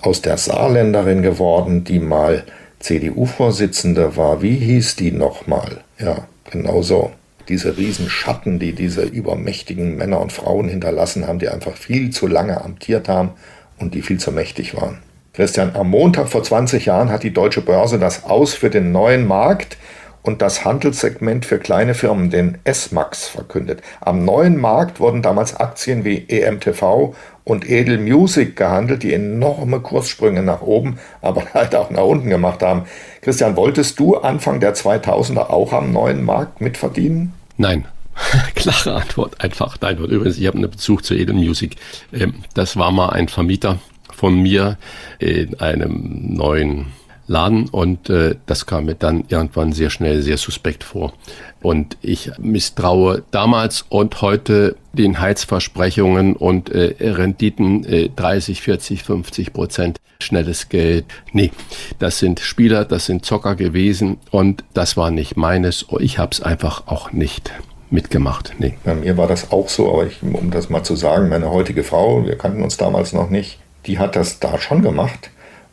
aus 0.00 0.20
der 0.20 0.36
Saarländerin 0.36 1.22
geworden, 1.22 1.84
die 1.84 1.98
mal 1.98 2.44
CDU-Vorsitzende 2.80 4.16
war. 4.16 4.42
Wie 4.42 4.56
hieß 4.56 4.96
die 4.96 5.12
nochmal? 5.12 5.78
Ja, 5.98 6.26
genau 6.50 6.82
so. 6.82 7.12
Diese 7.48 7.76
Riesenschatten, 7.76 8.58
die 8.58 8.72
diese 8.72 9.02
übermächtigen 9.02 9.96
Männer 9.96 10.20
und 10.20 10.32
Frauen 10.32 10.68
hinterlassen 10.68 11.26
haben, 11.26 11.38
die 11.38 11.48
einfach 11.48 11.76
viel 11.76 12.10
zu 12.10 12.26
lange 12.26 12.62
amtiert 12.62 13.08
haben 13.08 13.30
und 13.78 13.94
die 13.94 14.02
viel 14.02 14.18
zu 14.18 14.30
mächtig 14.30 14.76
waren. 14.76 14.98
Christian, 15.34 15.74
am 15.74 15.88
Montag 15.88 16.28
vor 16.28 16.42
20 16.42 16.84
Jahren 16.84 17.08
hat 17.10 17.22
die 17.22 17.32
deutsche 17.32 17.62
Börse 17.62 17.98
das 17.98 18.24
Aus 18.24 18.52
für 18.52 18.68
den 18.68 18.92
neuen 18.92 19.26
Markt 19.26 19.78
und 20.20 20.42
das 20.42 20.66
Handelssegment 20.66 21.46
für 21.46 21.58
kleine 21.58 21.94
Firmen, 21.94 22.28
den 22.28 22.58
S-Max, 22.64 23.28
verkündet. 23.28 23.80
Am 24.02 24.26
neuen 24.26 24.58
Markt 24.58 25.00
wurden 25.00 25.22
damals 25.22 25.56
Aktien 25.56 26.04
wie 26.04 26.28
EMTV 26.28 27.14
und 27.44 27.68
Edel 27.68 27.96
Music 27.96 28.56
gehandelt, 28.56 29.02
die 29.02 29.14
enorme 29.14 29.80
Kurssprünge 29.80 30.42
nach 30.42 30.60
oben, 30.60 30.98
aber 31.22 31.44
halt 31.54 31.74
auch 31.74 31.88
nach 31.88 32.04
unten 32.04 32.28
gemacht 32.28 32.62
haben. 32.62 32.82
Christian, 33.22 33.56
wolltest 33.56 33.98
du 33.98 34.16
Anfang 34.16 34.60
der 34.60 34.74
2000er 34.74 35.48
auch 35.48 35.72
am 35.72 35.92
neuen 35.92 36.24
Markt 36.24 36.60
mitverdienen? 36.60 37.32
Nein. 37.56 37.86
Klare 38.54 39.00
Antwort, 39.00 39.42
einfach 39.42 39.78
nein. 39.80 39.98
Und 39.98 40.10
übrigens, 40.10 40.36
ich 40.36 40.46
habe 40.46 40.58
einen 40.58 40.70
Bezug 40.70 41.06
zu 41.06 41.14
Edel 41.14 41.34
Music. 41.34 41.76
Ähm, 42.12 42.34
das 42.52 42.76
war 42.76 42.90
mal 42.90 43.08
ein 43.08 43.28
Vermieter 43.28 43.78
von 44.22 44.40
mir 44.40 44.78
in 45.18 45.58
einem 45.58 46.34
neuen 46.36 46.92
Laden 47.26 47.68
und 47.68 48.08
äh, 48.08 48.36
das 48.46 48.66
kam 48.66 48.84
mir 48.84 48.94
dann 48.94 49.24
irgendwann 49.26 49.72
sehr 49.72 49.90
schnell 49.90 50.22
sehr 50.22 50.36
suspekt 50.36 50.84
vor. 50.84 51.12
Und 51.60 51.96
ich 52.02 52.30
misstraue 52.38 53.24
damals 53.32 53.84
und 53.88 54.22
heute 54.22 54.76
den 54.92 55.18
Heizversprechungen 55.18 56.36
und 56.36 56.70
äh, 56.70 56.94
Renditen 57.00 57.84
äh, 57.84 58.10
30, 58.14 58.62
40, 58.62 59.02
50 59.02 59.52
Prozent 59.52 59.98
schnelles 60.20 60.68
Geld. 60.68 61.04
Nee, 61.32 61.50
das 61.98 62.20
sind 62.20 62.38
Spieler, 62.38 62.84
das 62.84 63.06
sind 63.06 63.24
Zocker 63.24 63.56
gewesen 63.56 64.18
und 64.30 64.62
das 64.72 64.96
war 64.96 65.10
nicht 65.10 65.36
meines. 65.36 65.86
Ich 65.98 66.20
habe 66.20 66.30
es 66.30 66.40
einfach 66.40 66.86
auch 66.86 67.10
nicht 67.10 67.50
mitgemacht. 67.90 68.54
Nee. 68.58 68.74
Bei 68.84 68.94
mir 68.94 69.16
war 69.16 69.26
das 69.26 69.50
auch 69.50 69.68
so, 69.68 69.92
aber 69.92 70.06
ich, 70.06 70.22
um 70.22 70.52
das 70.52 70.70
mal 70.70 70.84
zu 70.84 70.94
sagen, 70.94 71.28
meine 71.28 71.50
heutige 71.50 71.82
Frau, 71.82 72.24
wir 72.24 72.38
kannten 72.38 72.62
uns 72.62 72.76
damals 72.76 73.12
noch 73.12 73.28
nicht, 73.28 73.58
die 73.86 73.98
hat 73.98 74.16
das 74.16 74.38
da 74.40 74.58
schon 74.58 74.82
gemacht. 74.82 75.30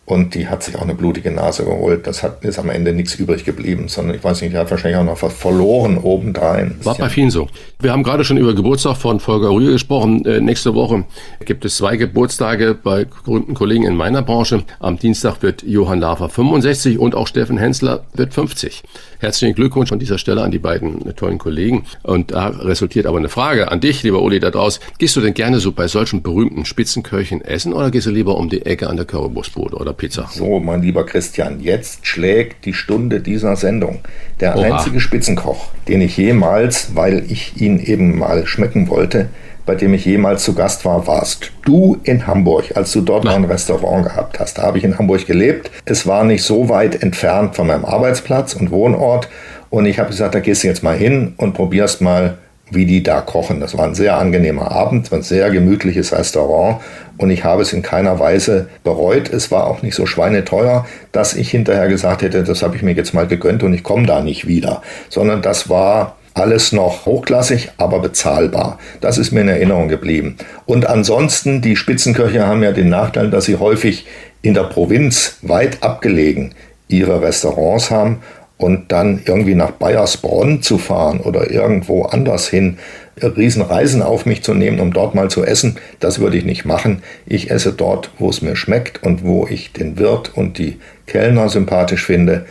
Und 0.09 0.33
die 0.33 0.47
hat 0.47 0.63
sich 0.63 0.75
auch 0.75 0.81
eine 0.81 0.95
blutige 0.95 1.29
Nase 1.29 1.65
geholt. 1.65 2.07
Das 2.07 2.23
hat, 2.23 2.43
ist 2.43 2.57
am 2.57 2.71
Ende 2.71 2.93
nichts 2.93 3.13
übrig 3.13 3.45
geblieben, 3.45 3.87
sondern 3.89 4.15
ich 4.15 4.23
weiß 4.23 4.41
nicht, 4.41 4.53
die 4.53 4.57
hat 4.57 4.71
wahrscheinlich 4.71 4.99
auch 4.99 5.05
noch 5.05 5.21
was 5.21 5.33
verloren 5.33 5.99
obendrein. 5.99 6.75
War 6.81 6.95
bei 6.95 7.09
vielen 7.09 7.29
so. 7.29 7.47
Wir 7.79 7.91
haben 7.91 8.01
gerade 8.01 8.23
schon 8.23 8.37
über 8.37 8.55
Geburtstag 8.55 8.97
von 8.97 9.19
Volker 9.19 9.51
Rühe 9.51 9.71
gesprochen. 9.71 10.25
Äh, 10.25 10.41
nächste 10.41 10.73
Woche 10.73 11.05
gibt 11.45 11.63
es 11.63 11.77
zwei 11.77 11.95
Geburtstage 11.95 12.73
bei 12.73 13.05
berühmten 13.23 13.53
Kollegen 13.53 13.83
in 13.83 13.95
meiner 13.95 14.23
Branche. 14.23 14.63
Am 14.79 14.97
Dienstag 14.97 15.43
wird 15.43 15.61
Johann 15.61 15.99
Lafer 15.99 16.27
65 16.27 16.97
und 16.97 17.13
auch 17.13 17.27
Steffen 17.27 17.59
Hensler 17.59 18.03
wird 18.15 18.33
50. 18.33 18.81
Herzlichen 19.19 19.53
Glückwunsch 19.53 19.91
an 19.91 19.99
dieser 19.99 20.17
Stelle 20.17 20.41
an 20.41 20.49
die 20.49 20.57
beiden 20.57 21.15
tollen 21.17 21.37
Kollegen. 21.37 21.83
Und 22.01 22.31
da 22.31 22.47
resultiert 22.47 23.05
aber 23.05 23.19
eine 23.19 23.29
Frage 23.29 23.71
an 23.71 23.79
dich, 23.79 24.01
lieber 24.01 24.23
Uli, 24.23 24.39
da 24.39 24.49
draus. 24.49 24.79
Gehst 24.97 25.15
du 25.15 25.21
denn 25.21 25.35
gerne 25.35 25.59
so 25.59 25.71
bei 25.71 25.87
solchen 25.87 26.23
berühmten 26.23 26.65
Spitzenköchen 26.65 27.41
essen 27.41 27.73
oder 27.73 27.91
gehst 27.91 28.07
du 28.07 28.11
lieber 28.11 28.37
um 28.37 28.49
die 28.49 28.65
Ecke 28.65 28.89
an 28.89 28.95
der 28.95 29.05
Currywurstbude 29.05 29.75
oder 29.75 29.93
Pizza. 29.99 30.27
So, 30.31 30.59
mein 30.59 30.81
lieber 30.81 31.05
Christian, 31.05 31.59
jetzt 31.59 32.07
schlägt 32.07 32.65
die 32.65 32.73
Stunde 32.73 33.19
dieser 33.19 33.55
Sendung. 33.55 33.99
Der 34.39 34.57
Oha. 34.57 34.77
einzige 34.77 34.99
Spitzenkoch, 34.99 35.69
den 35.87 36.01
ich 36.01 36.17
jemals, 36.17 36.95
weil 36.95 37.23
ich 37.29 37.61
ihn 37.61 37.79
eben 37.79 38.17
mal 38.17 38.47
schmecken 38.47 38.89
wollte, 38.89 39.27
bei 39.67 39.75
dem 39.75 39.93
ich 39.93 40.03
jemals 40.03 40.43
zu 40.43 40.55
Gast 40.55 40.83
war, 40.83 41.05
warst 41.05 41.51
du 41.63 41.97
in 42.03 42.25
Hamburg, 42.25 42.75
als 42.75 42.91
du 42.91 43.01
dort 43.01 43.23
noch 43.25 43.35
ein 43.35 43.43
Restaurant 43.43 44.03
gehabt 44.03 44.39
hast. 44.39 44.57
Da 44.57 44.63
habe 44.63 44.79
ich 44.79 44.83
in 44.83 44.97
Hamburg 44.97 45.27
gelebt. 45.27 45.69
Es 45.85 46.07
war 46.07 46.23
nicht 46.23 46.41
so 46.41 46.69
weit 46.69 47.03
entfernt 47.03 47.55
von 47.55 47.67
meinem 47.67 47.85
Arbeitsplatz 47.85 48.55
und 48.55 48.71
Wohnort. 48.71 49.29
Und 49.69 49.85
ich 49.85 49.99
habe 49.99 50.09
gesagt, 50.09 50.33
da 50.33 50.39
gehst 50.39 50.63
du 50.63 50.67
jetzt 50.67 50.81
mal 50.81 50.97
hin 50.97 51.33
und 51.37 51.53
probierst 51.53 52.01
mal 52.01 52.39
wie 52.71 52.85
die 52.85 53.03
da 53.03 53.21
kochen. 53.21 53.59
Das 53.59 53.77
war 53.77 53.85
ein 53.85 53.95
sehr 53.95 54.17
angenehmer 54.17 54.71
Abend, 54.71 55.11
ein 55.11 55.21
sehr 55.21 55.49
gemütliches 55.49 56.13
Restaurant 56.13 56.81
und 57.19 57.29
ich 57.29 57.43
habe 57.43 57.61
es 57.61 57.73
in 57.73 57.81
keiner 57.81 58.17
Weise 58.17 58.69
bereut. 58.83 59.29
Es 59.29 59.51
war 59.51 59.67
auch 59.67 59.81
nicht 59.81 59.93
so 59.93 60.05
schweineteuer, 60.05 60.87
dass 61.11 61.35
ich 61.35 61.51
hinterher 61.51 61.89
gesagt 61.89 62.21
hätte, 62.21 62.43
das 62.43 62.63
habe 62.63 62.77
ich 62.77 62.81
mir 62.81 62.93
jetzt 62.93 63.13
mal 63.13 63.27
gegönnt 63.27 63.61
und 63.61 63.73
ich 63.73 63.83
komme 63.83 64.07
da 64.07 64.21
nicht 64.21 64.47
wieder, 64.47 64.81
sondern 65.09 65.41
das 65.41 65.69
war 65.69 66.15
alles 66.33 66.71
noch 66.71 67.05
hochklassig, 67.05 67.71
aber 67.77 67.99
bezahlbar. 67.99 68.79
Das 69.01 69.17
ist 69.17 69.31
mir 69.31 69.41
in 69.41 69.49
Erinnerung 69.49 69.89
geblieben. 69.89 70.37
Und 70.65 70.87
ansonsten, 70.87 71.61
die 71.61 71.75
Spitzenköche 71.75 72.47
haben 72.47 72.63
ja 72.63 72.71
den 72.71 72.87
Nachteil, 72.87 73.29
dass 73.29 73.45
sie 73.45 73.57
häufig 73.57 74.07
in 74.41 74.53
der 74.53 74.63
Provinz 74.63 75.39
weit 75.41 75.83
abgelegen 75.83 76.55
ihre 76.87 77.21
Restaurants 77.21 77.91
haben 77.91 78.19
und 78.57 78.93
dann 78.93 79.21
irgendwie 79.25 79.55
nach 79.55 79.71
Bayersbronn 79.71 80.61
zu 80.61 80.77
fahren 80.77 81.19
oder 81.19 81.51
irgendwo 81.51 82.03
anders 82.03 82.47
hin, 82.47 82.77
Riesenreisen 83.21 84.01
auf 84.01 84.25
mich 84.25 84.43
zu 84.43 84.53
nehmen, 84.53 84.79
um 84.79 84.93
dort 84.93 85.15
mal 85.15 85.29
zu 85.29 85.43
essen, 85.43 85.77
das 85.99 86.19
würde 86.19 86.37
ich 86.37 86.45
nicht 86.45 86.65
machen. 86.65 87.01
Ich 87.25 87.51
esse 87.51 87.73
dort, 87.73 88.11
wo 88.17 88.29
es 88.29 88.41
mir 88.41 88.55
schmeckt 88.55 89.03
und 89.03 89.23
wo 89.23 89.47
ich 89.47 89.73
den 89.73 89.97
Wirt 89.97 90.31
und 90.35 90.57
die 90.57 90.77
Kellner 91.07 91.49
sympathisch 91.49 92.05
finde. 92.05 92.45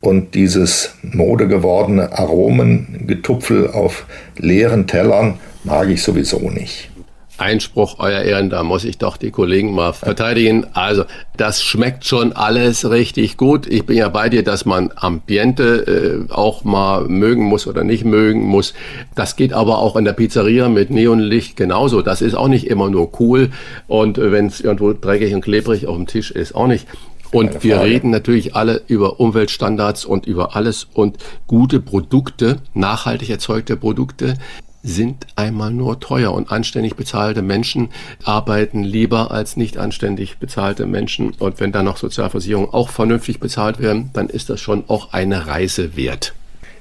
Und 0.00 0.34
dieses 0.34 0.94
modegewordene 1.02 2.18
Aromengetupfel 2.18 3.70
auf 3.70 4.06
leeren 4.36 4.86
Tellern 4.86 5.38
mag 5.64 5.88
ich 5.88 6.02
sowieso 6.02 6.50
nicht. 6.50 6.91
Einspruch, 7.38 7.96
Euer 7.98 8.22
Ehren, 8.22 8.50
da 8.50 8.62
muss 8.62 8.84
ich 8.84 8.98
doch 8.98 9.16
die 9.16 9.30
Kollegen 9.30 9.74
mal 9.74 9.92
verteidigen. 9.92 10.66
Also, 10.74 11.04
das 11.36 11.62
schmeckt 11.62 12.04
schon 12.04 12.32
alles 12.32 12.88
richtig 12.88 13.36
gut. 13.36 13.66
Ich 13.66 13.86
bin 13.86 13.96
ja 13.96 14.08
bei 14.08 14.28
dir, 14.28 14.44
dass 14.44 14.64
man 14.64 14.90
Ambiente 14.94 16.26
äh, 16.28 16.32
auch 16.32 16.64
mal 16.64 17.08
mögen 17.08 17.44
muss 17.44 17.66
oder 17.66 17.84
nicht 17.84 18.04
mögen 18.04 18.42
muss. 18.42 18.74
Das 19.14 19.36
geht 19.36 19.52
aber 19.52 19.78
auch 19.78 19.96
in 19.96 20.04
der 20.04 20.12
Pizzeria 20.12 20.68
mit 20.68 20.90
Neonlicht 20.90 21.56
genauso. 21.56 22.02
Das 22.02 22.22
ist 22.22 22.34
auch 22.34 22.48
nicht 22.48 22.66
immer 22.66 22.90
nur 22.90 23.18
cool. 23.20 23.50
Und 23.88 24.18
äh, 24.18 24.30
wenn 24.30 24.46
es 24.46 24.60
irgendwo 24.60 24.92
dreckig 24.92 25.34
und 25.34 25.40
klebrig 25.40 25.86
auf 25.86 25.96
dem 25.96 26.06
Tisch 26.06 26.30
ist, 26.30 26.54
auch 26.54 26.66
nicht. 26.66 26.86
Und 27.32 27.64
wir 27.64 27.80
reden 27.80 28.10
natürlich 28.10 28.54
alle 28.54 28.82
über 28.88 29.18
Umweltstandards 29.18 30.04
und 30.04 30.26
über 30.26 30.54
alles 30.54 30.86
und 30.92 31.16
gute 31.46 31.80
Produkte, 31.80 32.58
nachhaltig 32.74 33.30
erzeugte 33.30 33.78
Produkte 33.78 34.34
sind 34.82 35.26
einmal 35.36 35.70
nur 35.70 36.00
teuer 36.00 36.32
und 36.32 36.50
anständig 36.50 36.96
bezahlte 36.96 37.42
Menschen 37.42 37.90
arbeiten 38.24 38.82
lieber 38.82 39.30
als 39.30 39.56
nicht 39.56 39.78
anständig 39.78 40.38
bezahlte 40.38 40.86
Menschen. 40.86 41.34
Und 41.38 41.60
wenn 41.60 41.72
dann 41.72 41.84
noch 41.84 41.96
Sozialversicherungen 41.96 42.72
auch 42.72 42.88
vernünftig 42.88 43.40
bezahlt 43.40 43.80
werden, 43.80 44.10
dann 44.12 44.28
ist 44.28 44.50
das 44.50 44.60
schon 44.60 44.84
auch 44.88 45.12
eine 45.12 45.46
Reise 45.46 45.96
wert. 45.96 46.34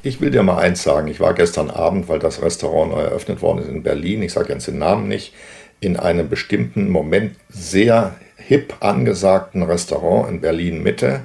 Ich 0.04 0.20
will 0.20 0.32
dir 0.32 0.42
mal 0.42 0.58
eins 0.58 0.82
sagen. 0.82 1.08
Ich 1.08 1.20
war 1.20 1.36
gestern 1.36 1.70
Abend, 1.70 2.10
weil 2.10 2.18
das 2.18 2.42
Restaurant 2.42 2.92
neu 2.92 3.02
eröffnet 3.02 3.42
worden 3.42 3.60
ist 3.60 3.70
in 3.70 3.84
Berlin. 3.84 4.24
Ich 4.24 4.34
sage 4.34 4.52
jetzt 4.52 4.68
den 4.68 4.80
Namen 4.80 5.08
nicht. 5.08 5.34
In 5.80 5.98
einem 5.98 6.28
bestimmten 6.28 6.90
Moment 6.90 7.36
sehr 7.50 8.16
hip 8.36 8.76
angesagten 8.80 9.62
Restaurant 9.64 10.30
in 10.30 10.42
Berlin 10.42 10.82
Mitte. 10.82 11.22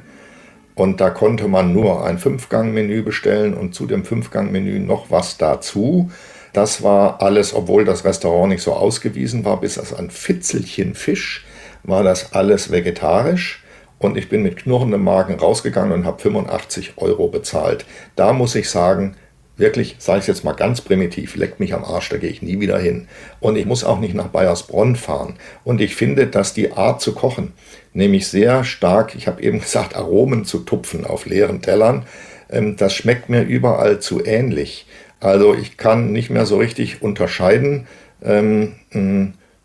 Und 0.74 1.00
da 1.00 1.08
konnte 1.08 1.48
man 1.48 1.72
nur 1.72 2.04
ein 2.04 2.18
Fünfgang-Menü 2.18 3.02
bestellen 3.02 3.54
und 3.54 3.74
zu 3.74 3.86
dem 3.86 4.04
Fünfgang-Menü 4.04 4.78
noch 4.78 5.10
was 5.10 5.38
dazu. 5.38 6.10
Das 6.56 6.82
war 6.82 7.20
alles, 7.20 7.52
obwohl 7.52 7.84
das 7.84 8.06
Restaurant 8.06 8.48
nicht 8.48 8.62
so 8.62 8.72
ausgewiesen 8.72 9.44
war, 9.44 9.60
bis 9.60 9.78
auf 9.78 9.98
ein 9.98 10.08
Fitzelchen 10.08 10.94
Fisch 10.94 11.44
war 11.82 12.02
das 12.02 12.32
alles 12.32 12.70
vegetarisch 12.70 13.62
und 13.98 14.16
ich 14.16 14.30
bin 14.30 14.42
mit 14.42 14.56
knurrendem 14.56 15.04
Magen 15.04 15.34
rausgegangen 15.34 15.92
und 15.92 16.06
habe 16.06 16.22
85 16.22 16.94
Euro 16.96 17.28
bezahlt. 17.28 17.84
Da 18.14 18.32
muss 18.32 18.54
ich 18.54 18.70
sagen, 18.70 19.16
wirklich, 19.58 19.96
sage 19.98 20.20
ich 20.20 20.28
jetzt 20.28 20.44
mal 20.44 20.54
ganz 20.54 20.80
primitiv, 20.80 21.36
leckt 21.36 21.60
mich 21.60 21.74
am 21.74 21.84
Arsch, 21.84 22.08
da 22.08 22.16
gehe 22.16 22.30
ich 22.30 22.40
nie 22.40 22.58
wieder 22.58 22.78
hin. 22.78 23.06
Und 23.38 23.56
ich 23.56 23.66
muss 23.66 23.84
auch 23.84 24.00
nicht 24.00 24.14
nach 24.14 24.28
Bayersbronn 24.28 24.96
fahren. 24.96 25.34
Und 25.62 25.82
ich 25.82 25.94
finde, 25.94 26.26
dass 26.26 26.54
die 26.54 26.72
Art 26.72 27.02
zu 27.02 27.12
kochen, 27.12 27.52
nämlich 27.92 28.28
sehr 28.28 28.64
stark, 28.64 29.14
ich 29.14 29.26
habe 29.26 29.42
eben 29.42 29.60
gesagt, 29.60 29.94
Aromen 29.94 30.46
zu 30.46 30.60
tupfen 30.60 31.04
auf 31.04 31.26
leeren 31.26 31.60
Tellern, 31.60 32.06
ähm, 32.48 32.76
das 32.76 32.94
schmeckt 32.94 33.28
mir 33.28 33.42
überall 33.42 34.00
zu 34.00 34.24
ähnlich. 34.24 34.86
Also 35.20 35.54
ich 35.54 35.76
kann 35.76 36.12
nicht 36.12 36.30
mehr 36.30 36.46
so 36.46 36.58
richtig 36.58 37.02
unterscheiden, 37.02 37.86
ähm, 38.22 38.74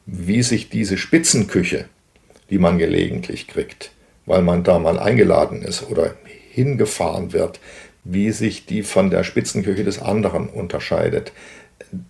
wie 0.06 0.44
sich 0.44 0.70
diese 0.70 0.98
Spitzenküche, 0.98 1.86
die 2.50 2.58
man 2.58 2.78
gelegentlich 2.78 3.48
kriegt, 3.48 3.92
weil 4.26 4.42
man 4.42 4.64
da 4.64 4.80
mal 4.80 5.00
eingeladen 5.00 5.62
ist 5.62 5.90
oder 5.90 6.16
hingefahren 6.52 7.34
wird, 7.34 7.60
wie 8.04 8.32
sich 8.32 8.66
die 8.66 8.84
von 8.84 9.10
der 9.10 9.24
Spitzenküche 9.24 9.84
des 9.84 10.02
anderen 10.02 10.50
unterscheidet. 10.50 11.32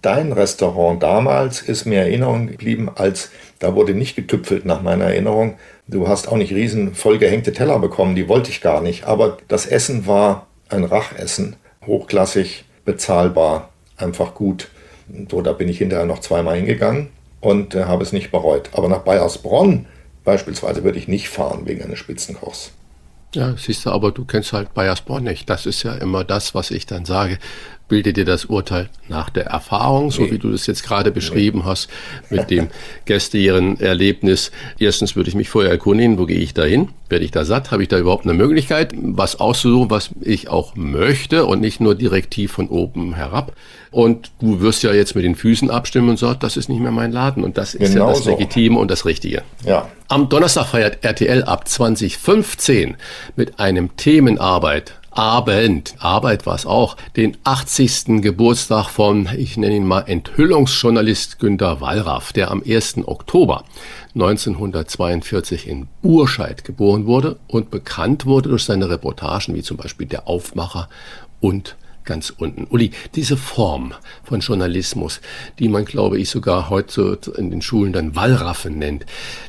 Dein 0.02 0.32
Restaurant 0.32 1.02
damals 1.02 1.62
ist 1.62 1.86
mir 1.86 2.02
Erinnerung 2.02 2.48
geblieben, 2.48 2.90
als 2.94 3.32
da 3.60 3.76
wurde 3.76 3.94
nicht 3.94 4.16
getüpfelt 4.16 4.66
nach 4.66 4.82
meiner 4.82 5.06
Erinnerung. 5.06 5.58
Du 5.88 6.08
hast 6.08 6.28
auch 6.28 6.38
nicht 6.38 6.54
riesen 6.54 6.94
vollgehängte 6.94 7.54
Teller 7.54 7.80
bekommen, 7.80 8.16
die 8.16 8.28
wollte 8.28 8.52
ich 8.52 8.62
gar 8.62 8.82
nicht. 8.82 9.06
Aber 9.06 9.38
das 9.48 9.66
Essen 9.66 10.08
war 10.08 10.48
ein 10.70 10.84
Rachessen, 10.84 11.56
hochklassig, 11.86 12.66
bezahlbar, 12.86 13.70
einfach 13.98 14.34
gut. 14.34 14.70
So, 15.30 15.41
da 15.41 15.54
bin 15.54 15.67
ich 15.67 15.80
hinterher 15.80 16.06
noch 16.06 16.20
zweimal 16.20 16.56
hingegangen 16.56 17.10
und 17.39 17.76
äh, 17.76 17.84
habe 17.84 18.04
es 18.04 18.13
nicht 18.13 18.32
bereut. 18.32 18.70
Aber 18.74 18.88
nach 18.88 19.00
Bayersbronn 19.02 19.86
beispielsweise 20.24 20.84
würde 20.84 21.00
ich 21.00 21.08
nicht 21.08 21.30
fahren 21.30 21.65
wegen 21.65 21.84
eines 21.84 22.00
Spitzenkochs. 22.00 22.72
Ja, 23.34 23.56
siehst 23.58 23.86
du, 23.86 23.91
aber 23.91 24.12
du 24.12 24.26
kennst 24.26 24.52
halt 24.52 24.74
Bayersbronn 24.74 25.24
nicht. 25.24 25.50
Das 25.50 25.65
ist 25.65 25.84
ja 25.84 25.94
immer 25.96 26.24
das, 26.24 26.54
was 26.54 26.70
ich 26.70 26.86
dann 26.86 27.06
sage. 27.06 27.38
Bilde 27.88 28.13
dir 28.13 28.26
das 28.26 28.46
Urteil 28.46 28.89
nach 29.10 29.30
der 29.30 29.48
Erfahrung, 29.48 30.12
so 30.12 30.24
nee. 30.24 30.32
wie 30.32 30.38
du 30.38 30.52
das 30.52 30.65
jetzt 30.65 30.84
gerade 30.84 31.12
beschrieben 31.12 31.60
nee. 31.60 31.65
hast, 31.65 31.89
mit 32.30 32.50
dem 32.50 32.70
gestern 33.06 33.78
Erlebnis. 33.80 34.52
Erstens 34.80 35.15
würde 35.15 35.30
ich 35.30 35.36
mich 35.36 35.50
vorher 35.50 35.72
erkundigen, 35.72 36.17
wo 36.17 36.26
gehe 36.26 36.39
ich 36.39 36.54
da 36.54 36.63
hin? 36.63 36.89
Werde 37.10 37.26
ich 37.26 37.32
da 37.32 37.44
satt? 37.44 37.72
Habe 37.72 37.84
ich 37.84 37.89
da 37.89 37.98
überhaupt 37.98 38.26
eine 38.26 38.34
Möglichkeit, 38.34 38.94
was 38.96 39.39
auszusuchen, 39.39 39.89
was 39.89 40.12
ich 40.22 40.50
auch 40.50 40.76
möchte 40.76 41.46
und 41.46 41.62
nicht 41.62 41.82
nur 41.82 41.96
direktiv 41.96 42.52
von 42.54 42.67
oben 42.70 43.13
herab? 43.13 43.54
Und 43.92 44.32
du 44.40 44.62
wirst 44.62 44.84
ja 44.84 44.94
jetzt 44.94 45.16
mit 45.16 45.26
den 45.26 45.36
Füßen 45.36 45.70
abstimmen 45.70 46.10
und 46.10 46.18
sagst, 46.18 46.44
das 46.44 46.56
ist 46.56 46.70
nicht 46.70 46.80
mehr 46.80 46.92
mein 46.92 47.12
Laden. 47.12 47.44
Und 47.44 47.58
das 47.58 47.74
ist 47.76 47.94
genau 47.94 48.08
ja 48.08 48.14
das 48.14 48.24
so. 48.24 48.30
Legitime 48.32 48.80
und 48.80 48.90
das 48.90 49.06
Richtige. 49.06 49.44
Ja. 49.66 49.90
Am 50.08 50.30
Donnerstag 50.30 50.68
feiert 50.68 51.04
RTL 51.04 51.44
ab 51.44 51.68
2015 51.68 52.96
mit 53.36 53.60
einem 53.60 53.96
Themenarbeit 53.98 54.94
Abend, 55.14 55.96
Arbeit 56.00 56.46
war 56.46 56.56
es 56.56 56.66
auch, 56.66 56.96
den 57.18 57.36
80. 57.44 58.22
Geburtstag 58.22 58.88
von, 58.88 59.28
ich 59.38 59.58
nenne 59.58 59.76
ihn 59.76 59.86
mal 59.86 60.04
Enthüllungsjournalist 60.08 61.38
Günter 61.38 61.82
Wallraff, 61.82 62.32
der 62.32 62.50
am 62.50 62.64
1. 62.66 63.00
Oktober 63.06 63.66
1942 64.16 65.68
in 65.68 65.90
Urscheid 66.02 66.64
geboren 66.64 67.08
wurde 67.08 67.38
und 67.48 67.72
bekannt 67.72 68.26
wurde 68.26 68.50
durch 68.50 68.64
seine 68.64 68.90
Reportagen 68.90 69.54
wie 69.54 69.64
zum 69.64 69.76
Beispiel 69.76 70.08
Der 70.08 70.30
Aufmacher 70.30 70.88
und 71.42 71.76
ganz 72.06 72.30
unten. 72.30 72.66
Uli, 72.70 72.92
diese 73.16 73.38
Form 73.38 73.94
von 74.24 74.40
Journalismus, 74.40 75.22
die 75.60 75.70
man, 75.70 75.86
glaube 75.86 76.20
ich, 76.20 76.30
sogar 76.30 76.70
heute 76.70 77.20
in 77.38 77.52
den 77.52 77.62
Schulen 77.62 77.94
dann 77.94 78.16
Wallraffen 78.16 78.78
nennt, 78.78 79.06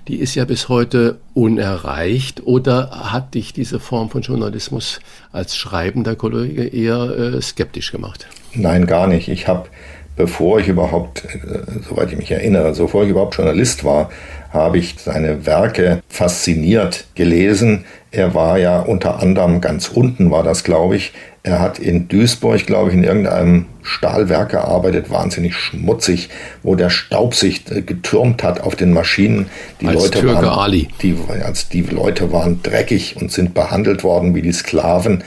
die 0.09 0.17
ist 0.17 0.35
ja 0.35 0.45
bis 0.45 0.69
heute 0.69 1.19
unerreicht. 1.35 2.47
Oder 2.47 3.13
hat 3.13 3.35
dich 3.35 3.53
diese 3.53 3.81
Form 3.81 4.11
von 4.11 4.23
Journalismus 4.23 5.01
als 5.33 5.57
schreibender 5.57 6.17
Kollege 6.17 6.65
eher 6.65 7.35
äh, 7.35 7.43
skeptisch 7.43 7.93
gemacht? 7.93 8.27
Nein, 8.55 8.87
gar 8.87 9.07
nicht. 9.07 9.29
Ich 9.29 9.49
habe, 9.49 9.69
bevor 10.17 10.61
ich 10.61 10.69
überhaupt, 10.69 11.25
äh, 11.25 11.63
soweit 11.89 12.13
ich 12.13 12.19
mich 12.19 12.31
erinnere, 12.31 12.73
bevor 12.73 13.05
ich 13.05 13.11
überhaupt 13.11 13.37
Journalist 13.37 13.85
war, 13.85 14.11
habe 14.51 14.79
ich 14.79 14.97
seine 14.99 15.47
Werke 15.47 16.03
fasziniert 16.09 17.07
gelesen. 17.15 17.85
Er 18.11 18.35
war 18.35 18.59
ja 18.59 18.81
unter 18.81 19.21
anderem 19.21 19.63
ganz 19.63 19.89
unten, 19.89 20.31
war 20.31 20.43
das, 20.43 20.65
glaube 20.65 20.97
ich, 20.97 21.15
er 21.45 21.59
hat 21.59 21.81
in 21.81 22.07
Duisburg, 22.07 22.67
glaube 22.67 22.91
ich, 22.91 22.95
in 22.95 23.03
irgendeinem 23.03 23.67
Stahlwerk 23.83 24.51
gearbeitet, 24.51 25.11
wahnsinnig 25.11 25.57
schmutzig, 25.57 26.29
wo 26.63 26.77
der 26.77 26.89
Staub 26.89 27.35
sich 27.35 27.69
äh, 27.71 27.83
getürmt 27.83 28.45
hat 28.45 28.61
auf 28.61 28.77
den 28.77 28.93
Maschinen. 28.93 29.47
Die 29.81 29.89
als 29.89 30.05
Leute 30.05 30.21
Türke 30.21 30.47
waren, 30.47 30.59
Ali. 30.59 30.89
Die, 31.03 31.17
als 31.45 31.69
die 31.69 31.83
Leute 31.83 32.31
waren 32.31 32.63
dreckig 32.63 33.17
und 33.21 33.33
sind 33.33 33.55
behandelt 33.55 34.05
worden 34.05 34.37
wie 34.37 34.43
die 34.43 34.53
Sklaven. 34.53 35.25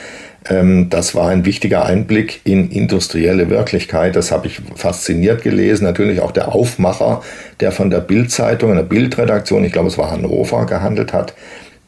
Ähm, 0.48 0.88
das 0.88 1.14
war 1.14 1.28
ein 1.28 1.44
wichtiger 1.44 1.84
Einblick 1.84 2.40
in 2.44 2.70
industrielle 2.70 3.50
Wirklichkeit. 3.50 4.16
Das 4.16 4.32
habe 4.32 4.46
ich 4.46 4.62
fasziniert 4.74 5.42
gelesen. 5.42 5.84
Natürlich 5.84 6.20
auch 6.20 6.32
der 6.32 6.54
Aufmacher, 6.54 7.22
der 7.60 7.72
von 7.72 7.90
der 7.90 8.00
Bildzeitung, 8.00 8.70
einer 8.70 8.84
Bildredaktion, 8.84 9.64
ich 9.64 9.72
glaube 9.72 9.88
es 9.88 9.98
war 9.98 10.10
Hannover, 10.12 10.64
gehandelt 10.64 11.12
hat. 11.12 11.34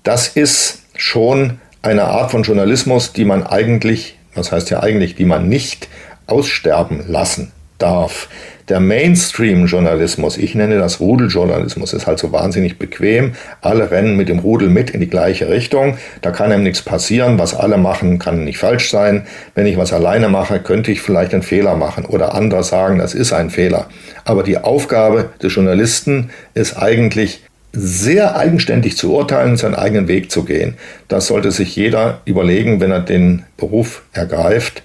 Das 0.03 0.29
ist 0.29 0.83
schon 0.97 1.61
eine 1.81 2.05
Art 2.05 2.31
von 2.31 2.43
Journalismus, 2.43 3.15
die 3.15 3.25
man 3.25 3.47
eigentlich 3.47 4.18
das 4.39 4.53
heißt 4.53 4.71
ja 4.71 4.81
eigentlich, 4.83 5.15
die 5.15 5.25
man 5.25 5.49
nicht 5.49 5.89
aussterben 6.27 7.05
lassen 7.09 7.53
darf. 7.79 8.29
Der 8.69 8.81
Mainstream-Journalismus, 8.81 10.37
ich 10.37 10.55
nenne 10.55 10.77
das 10.77 11.01
Rudeljournalismus, 11.01 11.95
ist 11.95 12.07
halt 12.07 12.19
so 12.19 12.33
wahnsinnig 12.33 12.79
bequem. 12.79 13.33
Alle 13.63 13.91
rennen 13.91 14.15
mit 14.15 14.29
dem 14.29 14.41
Rudel 14.41 14.69
mit 14.69 14.91
in 14.91 15.01
die 15.01 15.09
gleiche 15.09 15.49
Richtung. 15.49 15.97
Da 16.21 16.33
kann 16.33 16.53
einem 16.53 16.65
nichts 16.65 16.83
passieren. 16.83 17.39
Was 17.39 17.55
alle 17.55 17.79
machen, 17.79 18.19
kann 18.19 18.45
nicht 18.45 18.59
falsch 18.59 18.91
sein. 18.91 19.27
Wenn 19.55 19.65
ich 19.65 19.79
was 19.79 19.95
alleine 19.95 20.29
mache, 20.29 20.61
könnte 20.61 20.93
ich 20.93 21.01
vielleicht 21.01 21.33
einen 21.33 21.43
Fehler 21.43 21.77
machen 21.77 22.05
oder 22.05 22.35
andere 22.35 22.63
sagen, 22.63 22.99
das 22.99 23.15
ist 23.15 23.33
ein 23.33 23.49
Fehler. 23.49 23.87
Aber 24.27 24.43
die 24.43 24.59
Aufgabe 24.59 25.31
des 25.43 25.55
Journalisten 25.55 26.29
ist 26.53 26.77
eigentlich, 26.77 27.48
sehr 27.73 28.37
eigenständig 28.37 28.97
zu 28.97 29.13
urteilen 29.15 29.57
seinen 29.57 29.75
eigenen 29.75 30.09
Weg 30.09 30.31
zu 30.31 30.45
gehen. 30.45 30.75
Das 31.09 31.27
sollte 31.27 31.51
sich 31.51 31.77
jeder 31.77 32.21
überlegen, 32.25 32.81
wenn 32.81 32.91
er 32.91 33.01
den 33.01 33.45
Beruf 33.57 34.03
ergreift. 34.13 34.83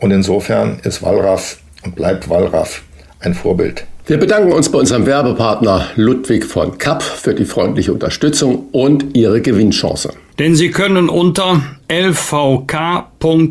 Und 0.00 0.10
insofern 0.10 0.78
ist 0.82 1.02
Wallraff 1.02 1.58
und 1.84 1.94
bleibt 1.94 2.28
Wallraff 2.28 2.82
ein 3.20 3.34
Vorbild. 3.34 3.84
Wir 4.06 4.18
bedanken 4.18 4.52
uns 4.52 4.70
bei 4.70 4.78
unserem 4.78 5.06
Werbepartner 5.06 5.86
Ludwig 5.96 6.44
von 6.44 6.76
Kapp 6.76 7.02
für 7.02 7.34
die 7.34 7.46
freundliche 7.46 7.92
Unterstützung 7.92 8.68
und 8.70 9.16
Ihre 9.16 9.40
Gewinnchance. 9.40 10.12
Denn 10.38 10.56
Sie 10.56 10.70
können 10.70 11.08
unter 11.08 11.62
lvk.de 11.86 13.42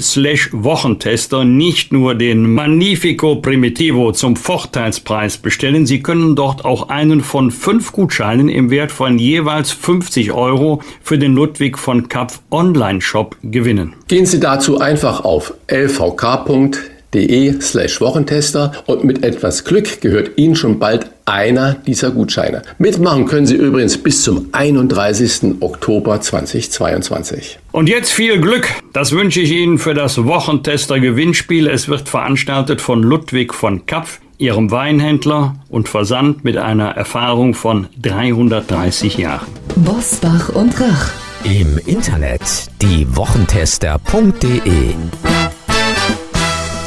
slash 0.00 0.50
Wochentester 0.52 1.44
nicht 1.44 1.90
nur 1.92 2.14
den 2.14 2.52
Magnifico 2.52 3.36
Primitivo 3.36 4.12
zum 4.12 4.36
Vorteilspreis 4.36 5.38
bestellen, 5.38 5.86
Sie 5.86 6.02
können 6.02 6.36
dort 6.36 6.66
auch 6.66 6.90
einen 6.90 7.22
von 7.22 7.50
fünf 7.50 7.92
Gutscheinen 7.92 8.50
im 8.50 8.68
Wert 8.70 8.92
von 8.92 9.18
jeweils 9.18 9.72
50 9.72 10.32
Euro 10.32 10.82
für 11.02 11.16
den 11.16 11.34
Ludwig 11.34 11.78
von 11.78 12.08
Kapp 12.08 12.34
Online-Shop 12.50 13.36
gewinnen. 13.42 13.94
Gehen 14.08 14.26
Sie 14.26 14.38
dazu 14.38 14.80
einfach 14.80 15.24
auf 15.24 15.54
lvk.de 15.68 16.91
de 17.14 17.60
slash 17.60 18.00
Wochentester 18.00 18.72
und 18.86 19.04
mit 19.04 19.22
etwas 19.22 19.64
Glück 19.64 20.00
gehört 20.00 20.32
Ihnen 20.36 20.56
schon 20.56 20.78
bald 20.78 21.06
einer 21.24 21.74
dieser 21.74 22.10
Gutscheine. 22.10 22.62
Mitmachen 22.78 23.26
können 23.26 23.46
Sie 23.46 23.54
übrigens 23.54 23.98
bis 23.98 24.22
zum 24.22 24.48
31. 24.52 25.56
Oktober 25.60 26.20
2022. 26.20 27.58
Und 27.70 27.88
jetzt 27.88 28.12
viel 28.12 28.40
Glück. 28.40 28.68
Das 28.92 29.12
wünsche 29.12 29.40
ich 29.40 29.52
Ihnen 29.52 29.78
für 29.78 29.94
das 29.94 30.24
Wochentester 30.24 31.00
Gewinnspiel. 31.00 31.68
Es 31.68 31.88
wird 31.88 32.08
veranstaltet 32.08 32.80
von 32.80 33.02
Ludwig 33.02 33.54
von 33.54 33.86
Kapf, 33.86 34.20
Ihrem 34.38 34.70
Weinhändler 34.70 35.56
und 35.68 35.88
Versand 35.88 36.44
mit 36.44 36.56
einer 36.56 36.90
Erfahrung 36.90 37.54
von 37.54 37.88
330 38.00 39.18
Jahren. 39.18 39.46
Bosbach 39.76 40.48
und 40.50 40.80
Rach. 40.80 41.10
Im 41.44 41.78
Internet 41.86 42.42
diewochentester.de 42.80 45.31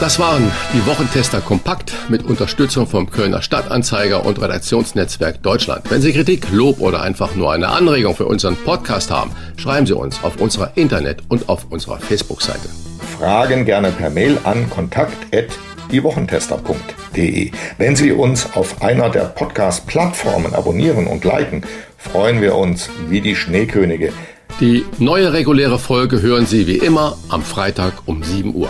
das 0.06 0.20
waren 0.20 0.52
die 0.72 0.86
Wochentester 0.86 1.42
kompakt 1.42 1.92
mit 2.10 2.22
Unterstützung 2.22 2.86
vom 2.86 3.10
Kölner 3.10 3.42
Stadtanzeiger 3.42 4.24
und 4.24 4.40
Redaktionsnetzwerk 4.40 5.42
Deutschland. 5.42 5.90
Wenn 5.90 6.00
Sie 6.00 6.14
Kritik, 6.14 6.46
Lob 6.52 6.80
oder 6.80 7.02
einfach 7.02 7.34
nur 7.34 7.52
eine 7.52 7.70
Anregung 7.70 8.16
für 8.16 8.28
unseren 8.28 8.56
Podcast 8.56 9.10
haben, 9.10 9.32
schreiben 9.58 9.88
Sie 9.88 9.96
uns 9.96 10.24
auf 10.24 10.40
unserer 10.40 10.74
Internet- 10.76 11.24
und 11.30 11.50
auf 11.50 11.66
unserer 11.72 11.98
Facebook-Seite. 11.98 12.70
Fragen 13.18 13.66
gerne 13.66 13.90
per 13.90 14.12
Mail 14.12 14.38
an 14.44 14.70
kontakt@diewochentester.de. 14.70 17.52
Wenn 17.80 17.96
Sie 17.96 18.12
uns 18.12 18.48
auf 18.54 18.84
einer 18.84 19.10
der 19.10 19.24
Podcast-Plattformen 19.24 20.54
abonnieren 20.54 21.08
und 21.08 21.26
liken, 21.26 21.64
freuen 21.98 22.42
wir 22.42 22.54
uns 22.54 22.92
wie 23.10 23.22
die 23.22 23.36
Schneekönige. 23.36 24.14
Die 24.60 24.86
neue 25.00 25.34
reguläre 25.34 25.80
Folge 25.80 26.22
hören 26.22 26.46
Sie 26.46 26.68
wie 26.68 26.78
immer 26.78 27.18
am 27.30 27.42
Freitag 27.42 28.04
um 28.06 28.22
7 28.22 28.54
Uhr. 28.54 28.70